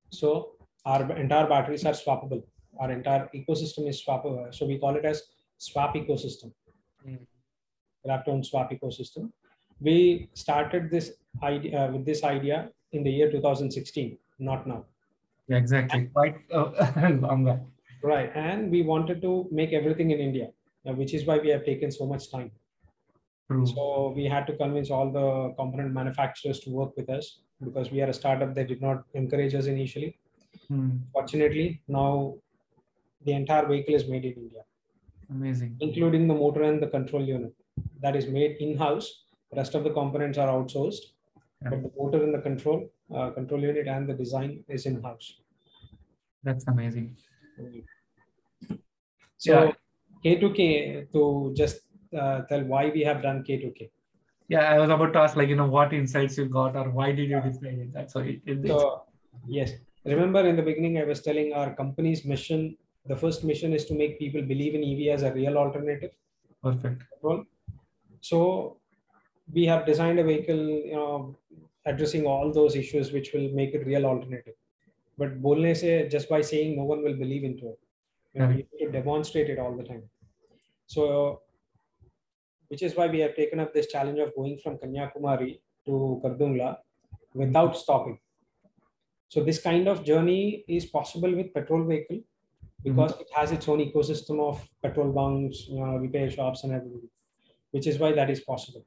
So 0.10 0.54
our 0.86 1.12
entire 1.18 1.48
batteries 1.48 1.86
are 1.86 1.94
swappable. 1.94 2.44
Our 2.80 2.92
entire 2.92 3.30
ecosystem 3.36 3.88
is 3.90 4.04
swappable. 4.04 4.54
So 4.54 4.66
we 4.66 4.78
call 4.78 4.96
it 4.96 5.06
as 5.06 5.24
swap 5.58 5.96
ecosystem. 5.96 6.52
Mm. 7.08 7.20
Graviton 8.06 8.46
swap 8.46 8.72
ecosystem. 8.72 9.32
We 9.80 10.30
started 10.34 10.90
this 10.90 11.12
idea 11.44 11.86
uh, 11.86 11.92
with 11.92 12.06
this 12.06 12.24
idea 12.24 12.70
in 12.92 13.04
the 13.04 13.12
year 13.12 13.32
2016, 13.32 14.18
not 14.40 14.68
now. 14.68 14.86
Yeah, 15.48 15.58
exactly. 15.58 16.10
Quite 16.14 16.36
uh, 16.54 16.72
long. 17.22 17.68
Right. 18.04 18.32
And 18.36 18.72
we 18.72 18.82
wanted 18.82 19.22
to 19.22 19.48
make 19.52 19.74
everything 19.74 20.12
in 20.12 20.20
India, 20.20 20.50
uh, 20.88 20.94
which 20.94 21.14
is 21.14 21.26
why 21.26 21.38
we 21.38 21.50
have 21.50 21.66
taken 21.66 21.92
so 21.92 22.06
much 22.06 22.32
time. 22.32 22.52
True. 23.50 23.66
So 23.66 24.14
we 24.16 24.26
had 24.26 24.48
to 24.48 24.54
convince 24.56 24.90
all 24.90 25.12
the 25.12 25.54
component 25.62 25.94
manufacturers 25.94 26.60
to 26.62 26.70
work 26.70 26.96
with 26.96 27.10
us 27.10 27.42
because 27.64 27.92
we 27.92 28.02
are 28.02 28.08
a 28.08 28.14
startup 28.14 28.56
that 28.56 28.68
did 28.68 28.82
not 28.82 29.04
encourage 29.14 29.54
us 29.54 29.66
initially. 29.66 30.18
Hmm. 30.68 30.98
Fortunately, 31.14 31.82
now 31.88 32.36
the 33.26 33.34
entire 33.34 33.66
vehicle 33.68 33.96
is 33.96 34.08
made 34.08 34.26
in 34.26 34.34
India, 34.34 34.64
Amazing. 35.30 35.78
including 35.80 36.28
the 36.28 36.34
motor 36.34 36.64
and 36.64 36.82
the 36.82 36.88
control 36.88 37.24
unit. 37.24 37.54
That 38.02 38.16
is 38.16 38.28
made 38.28 38.58
in-house. 38.60 39.26
The 39.52 39.58
rest 39.58 39.76
of 39.76 39.84
the 39.84 39.92
components 39.92 40.38
are 40.38 40.48
outsourced, 40.48 41.14
but 41.62 41.82
the 41.82 41.92
motor 41.98 42.24
and 42.24 42.34
the 42.34 42.40
control, 42.40 42.90
uh, 43.14 43.30
control 43.32 43.62
unit 43.62 43.88
and 43.88 44.08
the 44.08 44.14
design 44.14 44.64
is 44.68 44.86
in-house. 44.86 45.40
That's 46.44 46.68
amazing. 46.68 47.18
So 49.38 49.66
Yeah. 49.66 49.72
K2K, 50.24 51.12
to 51.14 51.54
just 51.56 51.82
uh, 52.18 52.42
tell 52.44 52.64
why 52.64 52.90
we 52.90 53.02
have 53.02 53.22
done 53.22 53.44
K2K. 53.44 53.90
Yeah, 54.48 54.72
I 54.72 54.80
was 54.80 54.90
about 54.90 55.14
to 55.14 55.20
ask, 55.20 55.36
like, 55.36 55.50
you 55.50 55.56
know, 55.56 55.68
what 55.68 55.94
insights 55.94 56.38
you 56.38 56.46
got 56.46 56.76
or 56.76 56.90
why 56.90 57.12
did 57.12 57.30
you 57.30 57.42
decide 57.42 57.80
it? 57.80 57.94
That's 57.94 58.14
so 58.14 58.20
it, 58.20 58.42
it, 58.46 58.68
So, 58.68 59.04
yes, 59.48 59.72
remember 60.06 60.48
in 60.48 60.56
the 60.56 60.62
beginning, 60.62 60.98
I 60.98 61.04
was 61.04 61.22
telling 61.22 61.54
our 61.54 61.74
company's 61.74 62.26
mission. 62.26 62.78
The 63.08 63.16
first 63.16 63.44
mission 63.44 63.74
is 63.74 63.86
to 63.86 63.94
make 63.94 64.20
people 64.20 64.42
believe 64.42 64.76
in 64.76 64.84
EV 64.84 65.14
as 65.14 65.24
a 65.24 65.34
real 65.34 65.58
alternative. 65.58 66.12
perfect. 67.22 67.50
So, 68.22 68.78
we 69.52 69.66
have 69.66 69.86
designed 69.86 70.20
a 70.20 70.24
vehicle, 70.24 70.56
you 70.56 70.94
know, 70.94 71.36
addressing 71.86 72.26
all 72.26 72.52
those 72.52 72.76
issues, 72.76 73.12
which 73.12 73.32
will 73.34 73.50
make 73.52 73.74
it 73.74 73.86
real 73.86 74.06
alternative. 74.06 74.54
But 75.18 75.42
bolne 75.42 75.76
se, 75.76 76.10
just 76.10 76.30
by 76.30 76.42
saying, 76.42 76.78
no 76.78 76.84
one 76.84 77.04
will 77.04 77.16
believe 77.16 77.44
into 77.44 77.70
it. 77.70 77.80
You, 78.34 78.42
know, 78.42 78.50
you 78.50 78.66
need 78.80 78.86
to 78.86 78.92
demonstrate 78.92 79.50
it 79.50 79.60
all 79.60 79.76
the 79.76 79.84
time. 79.84 80.04
So, 80.88 81.42
which 82.70 82.82
is 82.82 82.96
why 82.96 83.08
we 83.08 83.20
have 83.20 83.36
taken 83.36 83.60
up 83.60 83.74
this 83.74 83.88
challenge 83.88 84.20
of 84.20 84.34
going 84.36 84.58
from 84.64 84.78
Kanyakumari 84.78 85.60
to 85.86 86.22
Kardungla 86.24 86.78
without 87.34 87.76
stopping. 87.76 88.20
So 89.32 89.42
this 89.42 89.62
kind 89.62 89.88
of 89.88 90.04
journey 90.04 90.66
is 90.68 90.88
possible 90.88 91.34
with 91.34 91.54
petrol 91.54 91.86
vehicle 91.86 92.20
because 92.84 93.12
it 93.18 93.30
has 93.34 93.54
its 93.54 93.66
own 93.70 93.80
ecosystem 93.80 94.42
of 94.46 94.62
petrol 94.84 95.10
bunks, 95.10 95.70
you 95.70 95.80
know, 95.80 95.96
repair 95.96 96.30
shops, 96.30 96.66
and 96.66 96.74
everything, 96.74 97.08
which 97.72 97.88
is 97.88 97.98
why 97.98 98.12
that 98.12 98.30
is 98.30 98.42
possible. 98.42 98.84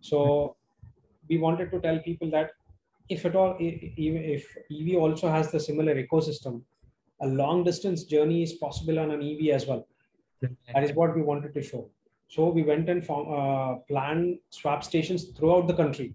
So 0.00 0.56
we 1.28 1.36
wanted 1.36 1.70
to 1.72 1.80
tell 1.80 1.98
people 1.98 2.30
that 2.30 2.52
if 3.10 3.26
at 3.26 3.36
all, 3.36 3.54
even 3.60 4.22
if 4.24 4.56
EV 4.72 4.96
also 4.96 5.28
has 5.28 5.52
the 5.52 5.60
similar 5.60 5.94
ecosystem, 6.02 6.62
a 7.20 7.26
long 7.26 7.62
distance 7.62 8.04
journey 8.04 8.42
is 8.42 8.54
possible 8.54 8.98
on 8.98 9.10
an 9.10 9.20
EV 9.22 9.54
as 9.54 9.66
well. 9.66 9.86
That 10.72 10.84
is 10.84 10.92
what 10.94 11.14
we 11.14 11.20
wanted 11.20 11.52
to 11.52 11.62
show. 11.62 11.90
So 12.28 12.48
we 12.48 12.62
went 12.62 12.88
and 12.88 13.04
found, 13.04 13.28
uh, 13.28 13.74
planned 13.88 14.38
swap 14.48 14.82
stations 14.84 15.32
throughout 15.32 15.66
the 15.66 15.74
country. 15.74 16.14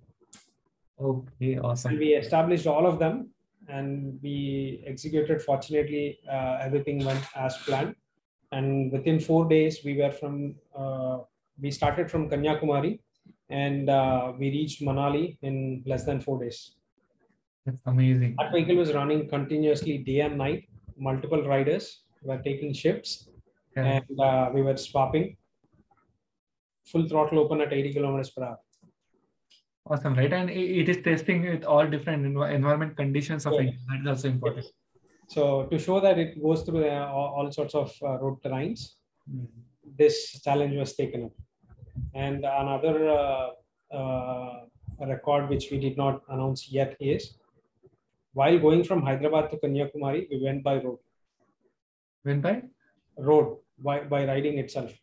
Okay, 0.99 1.53
And 1.53 1.65
awesome. 1.65 1.99
we 1.99 2.15
established 2.15 2.65
all 2.65 2.87
of 2.87 2.97
them 2.97 3.29
and 3.67 4.19
we 4.21 4.83
executed. 4.85 5.41
Fortunately, 5.41 6.19
uh, 6.31 6.59
everything 6.61 7.03
went 7.05 7.23
as 7.35 7.57
planned. 7.57 7.95
And 8.51 8.91
within 8.91 9.19
four 9.19 9.47
days, 9.47 9.83
we 9.83 9.97
were 9.97 10.11
from, 10.11 10.55
uh, 10.77 11.19
we 11.59 11.71
started 11.71 12.09
from 12.09 12.29
Kanyakumari 12.29 12.99
and 13.49 13.89
uh, 13.89 14.33
we 14.37 14.49
reached 14.51 14.81
Manali 14.81 15.37
in 15.41 15.83
less 15.85 16.05
than 16.05 16.19
four 16.21 16.39
days. 16.41 16.75
That's 17.65 17.81
amazing. 17.85 18.35
That 18.39 18.53
vehicle 18.53 18.75
was 18.75 18.93
running 18.93 19.27
continuously 19.27 19.97
day 19.97 20.21
and 20.21 20.37
night. 20.37 20.69
Multiple 20.97 21.43
riders 21.43 22.03
were 22.21 22.37
taking 22.41 22.73
shifts 22.73 23.29
Yeah. 23.75 24.01
and 24.01 24.19
uh, 24.19 24.49
we 24.53 24.61
were 24.61 24.77
swapping 24.77 25.35
full 26.85 27.07
throttle 27.09 27.39
open 27.39 27.59
at 27.61 27.73
80 27.73 27.93
kilometers 27.93 28.29
per 28.29 28.43
hour. 28.43 28.59
Awesome, 29.89 30.15
right? 30.15 30.31
And 30.33 30.49
it 30.49 30.89
is 30.89 31.01
testing 31.01 31.43
with 31.49 31.63
all 31.63 31.87
different 31.87 32.25
env- 32.25 32.53
environment 32.53 32.95
conditions 32.97 33.45
of 33.45 33.53
Yeah. 33.53 33.59
India. 33.61 33.77
That 33.89 34.01
is 34.01 34.07
also 34.13 34.27
important. 34.29 34.65
So 35.29 35.65
to 35.71 35.77
show 35.79 35.99
that 35.99 36.17
it 36.19 36.41
goes 36.41 36.63
through 36.63 36.85
uh, 36.87 37.05
all, 37.11 37.51
sorts 37.51 37.75
of 37.75 37.91
uh, 38.01 38.17
road 38.23 38.41
terrains, 38.43 38.81
Mm. 39.29 39.45
this 40.01 40.41
challenge 40.41 40.75
was 40.81 40.95
taken 40.95 41.25
up. 41.25 41.33
And 42.13 42.45
another 42.45 42.95
uh, 43.09 43.49
uh, 43.99 44.53
record 45.13 45.49
which 45.49 45.65
we 45.71 45.79
did 45.85 45.97
not 45.97 46.21
announce 46.29 46.61
yet 46.71 46.95
is 47.01 47.23
while 48.33 48.57
going 48.57 48.85
from 48.85 49.01
Hyderabad 49.01 49.51
to 49.51 49.57
Kanyakumari, 49.57 50.21
we 50.31 50.41
went 50.41 50.63
by 50.63 50.75
road, 50.85 50.99
Went 52.23 52.41
by? 52.41 52.63
road 53.17 53.57
by, 53.79 53.99
by 54.13 54.25
riding 54.25 54.59
itself. 54.59 54.93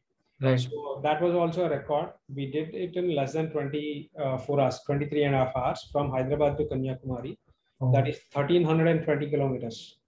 Right. 0.44 0.60
So 0.60 1.00
that 1.02 1.20
was 1.22 1.34
also 1.34 1.64
a 1.66 1.70
record. 1.70 2.10
We 2.34 2.50
did 2.50 2.74
it 2.74 2.96
in 2.96 3.14
less 3.14 3.32
than 3.32 3.50
24 3.50 4.60
uh, 4.60 4.62
hours, 4.62 4.80
23 4.86 5.24
and 5.24 5.34
a 5.34 5.38
half 5.38 5.56
hours 5.56 5.88
from 5.92 6.10
Hyderabad 6.10 6.58
to 6.58 6.64
Kanyakumari. 6.64 7.36
Oh, 7.80 7.92
That 7.92 8.08
is 8.08 8.18
1320 8.32 9.30
kilometers. 9.30 9.98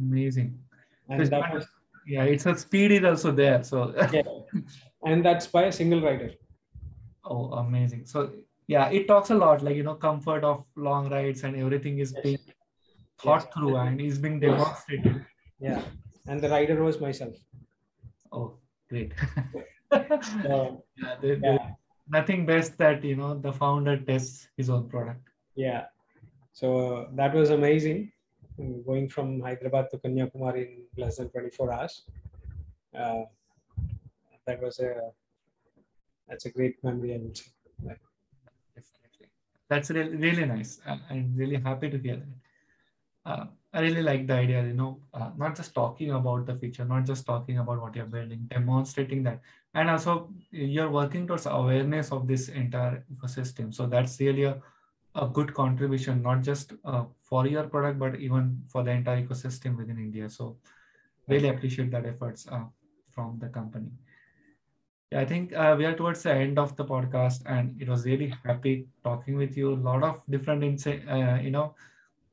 amazing. 0.00 0.58
And 1.08 1.26
that 1.26 1.52
was, 1.54 1.66
Yeah, 2.06 2.24
it's 2.24 2.46
a 2.46 2.56
speed 2.56 2.92
is 2.92 3.04
also 3.04 3.30
there. 3.32 3.62
So 3.62 3.94
yeah. 4.12 4.22
and 5.06 5.24
that's 5.24 5.46
by 5.46 5.64
a 5.64 5.72
single 5.72 6.02
rider. 6.02 6.30
oh, 7.24 7.52
amazing. 7.52 8.06
So 8.06 8.32
yeah, 8.66 8.88
it 8.90 9.06
talks 9.06 9.30
a 9.30 9.34
lot, 9.34 9.62
like 9.62 9.76
you 9.76 9.82
know, 9.82 9.94
comfort 9.94 10.44
of 10.44 10.64
long 10.76 11.10
rides 11.10 11.44
and 11.44 11.56
everything 11.56 11.98
is 11.98 12.12
Yes. 12.14 12.22
being 12.24 12.38
thought 13.22 13.44
Yes. 13.44 13.54
through 13.54 13.76
and 13.76 14.00
is 14.00 14.18
being 14.18 14.40
demonstrated. 14.40 15.24
Yeah. 15.60 15.82
And 16.26 16.40
the 16.40 16.48
rider 16.48 16.82
was 16.82 17.00
myself. 17.00 17.34
Oh, 18.32 18.46
great. 18.88 19.12
So, 19.92 20.84
yeah, 20.96 21.16
there- 21.20 21.38
yeah. 21.42 21.70
nothing 22.08 22.46
best 22.46 22.76
that 22.78 23.02
you 23.04 23.16
know 23.16 23.34
the 23.38 23.52
founder 23.52 23.96
tests 23.98 24.48
his 24.56 24.70
own 24.70 24.88
product. 24.88 25.28
Yeah. 25.56 25.86
So 26.52 27.08
that 27.14 27.34
was 27.34 27.50
amazing. 27.50 28.12
Going 28.86 29.08
from 29.08 29.40
Hyderabad 29.40 29.90
to 29.90 29.98
Kanyakumari 29.98 30.62
in 30.66 30.82
less 30.96 31.16
than 31.16 31.28
24 31.30 31.72
hours. 31.72 32.04
Uh, 32.96 33.24
that 34.46 34.62
was 34.62 34.78
a 34.78 35.10
that's 36.28 36.46
a 36.46 36.50
great 36.50 36.82
memory, 36.84 37.14
I 37.14 37.18
would 37.18 37.36
say. 37.36 37.50
That's 39.68 39.90
really, 39.90 40.16
really 40.16 40.44
nice. 40.44 40.80
I- 40.86 41.00
I'm 41.10 41.34
really 41.36 41.56
happy 41.56 41.90
to 41.90 41.98
hear 41.98 42.16
that. 42.16 42.34
Uh, 43.26 43.46
I 43.72 43.80
really 43.80 44.02
like 44.02 44.26
the 44.26 44.34
idea, 44.34 44.62
you 44.64 44.74
know, 44.74 45.00
uh, 45.14 45.30
not 45.36 45.56
just 45.56 45.74
talking 45.74 46.10
about 46.12 46.46
the 46.46 46.54
feature, 46.54 46.84
not 46.84 47.04
just 47.06 47.24
talking 47.26 47.58
about 47.58 47.80
what 47.80 47.96
you're 47.96 48.04
building, 48.04 48.46
demonstrating 48.50 49.22
that. 49.24 49.40
And 49.74 49.90
also, 49.90 50.32
you're 50.50 50.90
working 50.90 51.26
towards 51.26 51.46
awareness 51.46 52.12
of 52.12 52.28
this 52.28 52.48
entire 52.48 53.04
ecosystem. 53.12 53.74
So 53.74 53.86
that's 53.86 54.20
really 54.20 54.44
a, 54.44 54.62
a 55.16 55.26
good 55.26 55.52
contribution, 55.52 56.22
not 56.22 56.42
just 56.42 56.72
uh, 56.84 57.04
for 57.22 57.46
your 57.46 57.64
product, 57.64 57.98
but 57.98 58.20
even 58.20 58.62
for 58.68 58.84
the 58.84 58.92
entire 58.92 59.20
ecosystem 59.20 59.76
within 59.76 59.98
India. 59.98 60.30
So 60.30 60.56
really 61.26 61.48
appreciate 61.48 61.90
that 61.90 62.06
efforts 62.06 62.46
uh, 62.46 62.64
from 63.10 63.38
the 63.40 63.48
company. 63.48 63.90
Yeah, 65.10 65.20
I 65.20 65.24
think 65.24 65.52
uh, 65.52 65.74
we 65.76 65.86
are 65.86 65.94
towards 65.94 66.22
the 66.22 66.32
end 66.32 66.58
of 66.58 66.76
the 66.76 66.84
podcast, 66.84 67.42
and 67.46 67.80
it 67.80 67.88
was 67.88 68.04
really 68.04 68.32
happy 68.44 68.86
talking 69.02 69.36
with 69.36 69.56
you. 69.56 69.74
A 69.74 69.82
lot 69.90 70.02
of 70.04 70.22
different 70.30 70.86
uh, 70.86 71.38
you 71.42 71.50
know, 71.50 71.74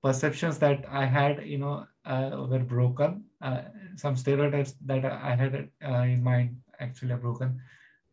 perceptions 0.03 0.59
that 0.59 0.85
I 0.89 1.05
had, 1.05 1.45
you 1.45 1.57
know, 1.57 1.85
uh, 2.05 2.45
were 2.49 2.59
broken. 2.59 3.23
Uh, 3.41 3.61
some 3.95 4.15
stereotypes 4.15 4.75
that 4.85 5.05
I 5.05 5.35
had 5.35 5.69
in 5.81 6.23
mind 6.23 6.57
actually 6.81 7.13
are 7.13 7.23
broken. 7.27 7.61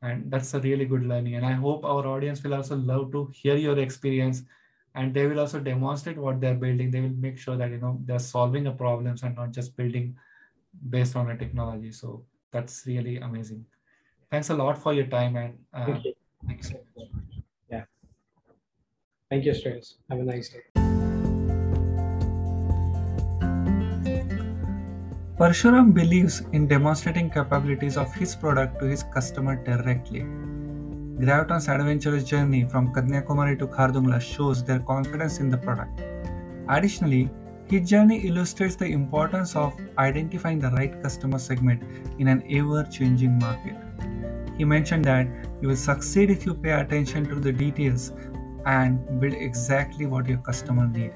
and 0.09 0.31
that's 0.33 0.51
a 0.57 0.61
really 0.65 0.85
good 0.91 1.05
learning 1.11 1.37
and 1.37 1.47
i 1.47 1.53
hope 1.63 1.87
our 1.93 2.03
audience 2.11 2.43
will 2.45 2.53
also 2.57 2.77
love 2.91 3.07
to 3.15 3.21
hear 3.39 3.57
your 3.63 3.77
experience 3.85 4.43
and 4.95 5.17
they 5.19 5.25
will 5.31 5.41
also 5.45 5.61
demonstrate 5.69 6.21
what 6.27 6.41
they're 6.45 6.61
building 6.65 6.93
they 6.93 7.01
will 7.07 7.17
make 7.25 7.41
sure 7.47 7.57
that 7.63 7.75
you 7.77 7.81
know 7.85 7.91
they're 8.11 8.25
solving 8.27 8.69
the 8.69 8.75
problems 8.85 9.25
and 9.29 9.41
not 9.41 9.51
just 9.59 9.77
building 9.81 10.07
based 10.97 11.17
on 11.17 11.31
a 11.35 11.37
technology 11.43 11.93
so 12.01 12.13
that's 12.53 12.79
really 12.87 13.17
amazing 13.31 13.65
thanks 14.31 14.51
a 14.51 14.59
lot 14.63 14.83
for 14.87 14.95
your 15.01 15.07
time 15.07 15.37
and 15.37 15.59
uh, 15.75 15.87
Thank 15.87 16.05
you. 16.05 16.15
thanks. 16.47 16.73
Yeah. 17.71 17.85
Thank 19.31 19.45
you, 19.45 19.53
Shreyas. 19.53 19.95
Have 20.11 20.21
a 20.21 20.25
nice 20.25 20.49
day. 20.51 20.88
Parshuram 25.39 25.95
believes 25.95 26.43
in 26.53 26.67
demonstrating 26.67 27.31
capabilities 27.31 27.97
of 27.97 28.13
his 28.13 28.35
product 28.35 28.81
to 28.81 28.87
his 28.87 29.05
customer 29.05 29.55
directly. 29.55 30.23
Graviton's 31.21 31.69
adventurous 31.69 32.25
journey 32.25 32.65
from 32.69 32.93
Kanyakumari 32.93 33.57
to 33.61 33.69
Khardungla 33.69 34.21
shows 34.21 34.65
their 34.65 34.81
confidence 34.81 35.39
in 35.39 35.49
the 35.49 35.57
product. 35.57 36.03
Additionally, 36.69 37.31
his 37.67 37.89
journey 37.89 38.27
illustrates 38.27 38.75
the 38.75 38.87
importance 38.87 39.55
of 39.55 39.79
identifying 39.99 40.59
the 40.59 40.71
right 40.71 41.01
customer 41.05 41.39
segment 41.39 41.85
in 42.19 42.27
an 42.27 42.43
ever 42.51 42.83
changing 42.91 43.39
market. 43.39 43.77
He 44.57 44.65
mentioned 44.65 45.05
that 45.05 45.29
you 45.63 45.69
will 45.69 45.77
succeed 45.77 46.31
if 46.31 46.47
you 46.47 46.55
pay 46.55 46.73
attention 46.73 47.29
to 47.29 47.37
the 47.37 47.53
details 47.53 48.11
and 48.67 49.21
build 49.21 49.35
exactly 49.35 50.07
what 50.07 50.27
your 50.27 50.39
customer 50.39 50.89
needs. 50.89 51.15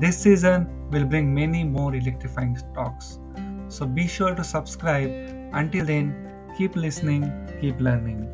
This 0.00 0.16
season 0.16 0.81
will 0.92 1.04
bring 1.04 1.34
many 1.34 1.64
more 1.64 1.94
electrifying 1.94 2.56
talks. 2.74 3.18
So 3.68 3.86
be 3.86 4.06
sure 4.06 4.34
to 4.34 4.44
subscribe. 4.44 5.10
Until 5.54 5.86
then, 5.86 6.14
keep 6.56 6.76
listening, 6.76 7.32
keep 7.60 7.80
learning. 7.80 8.28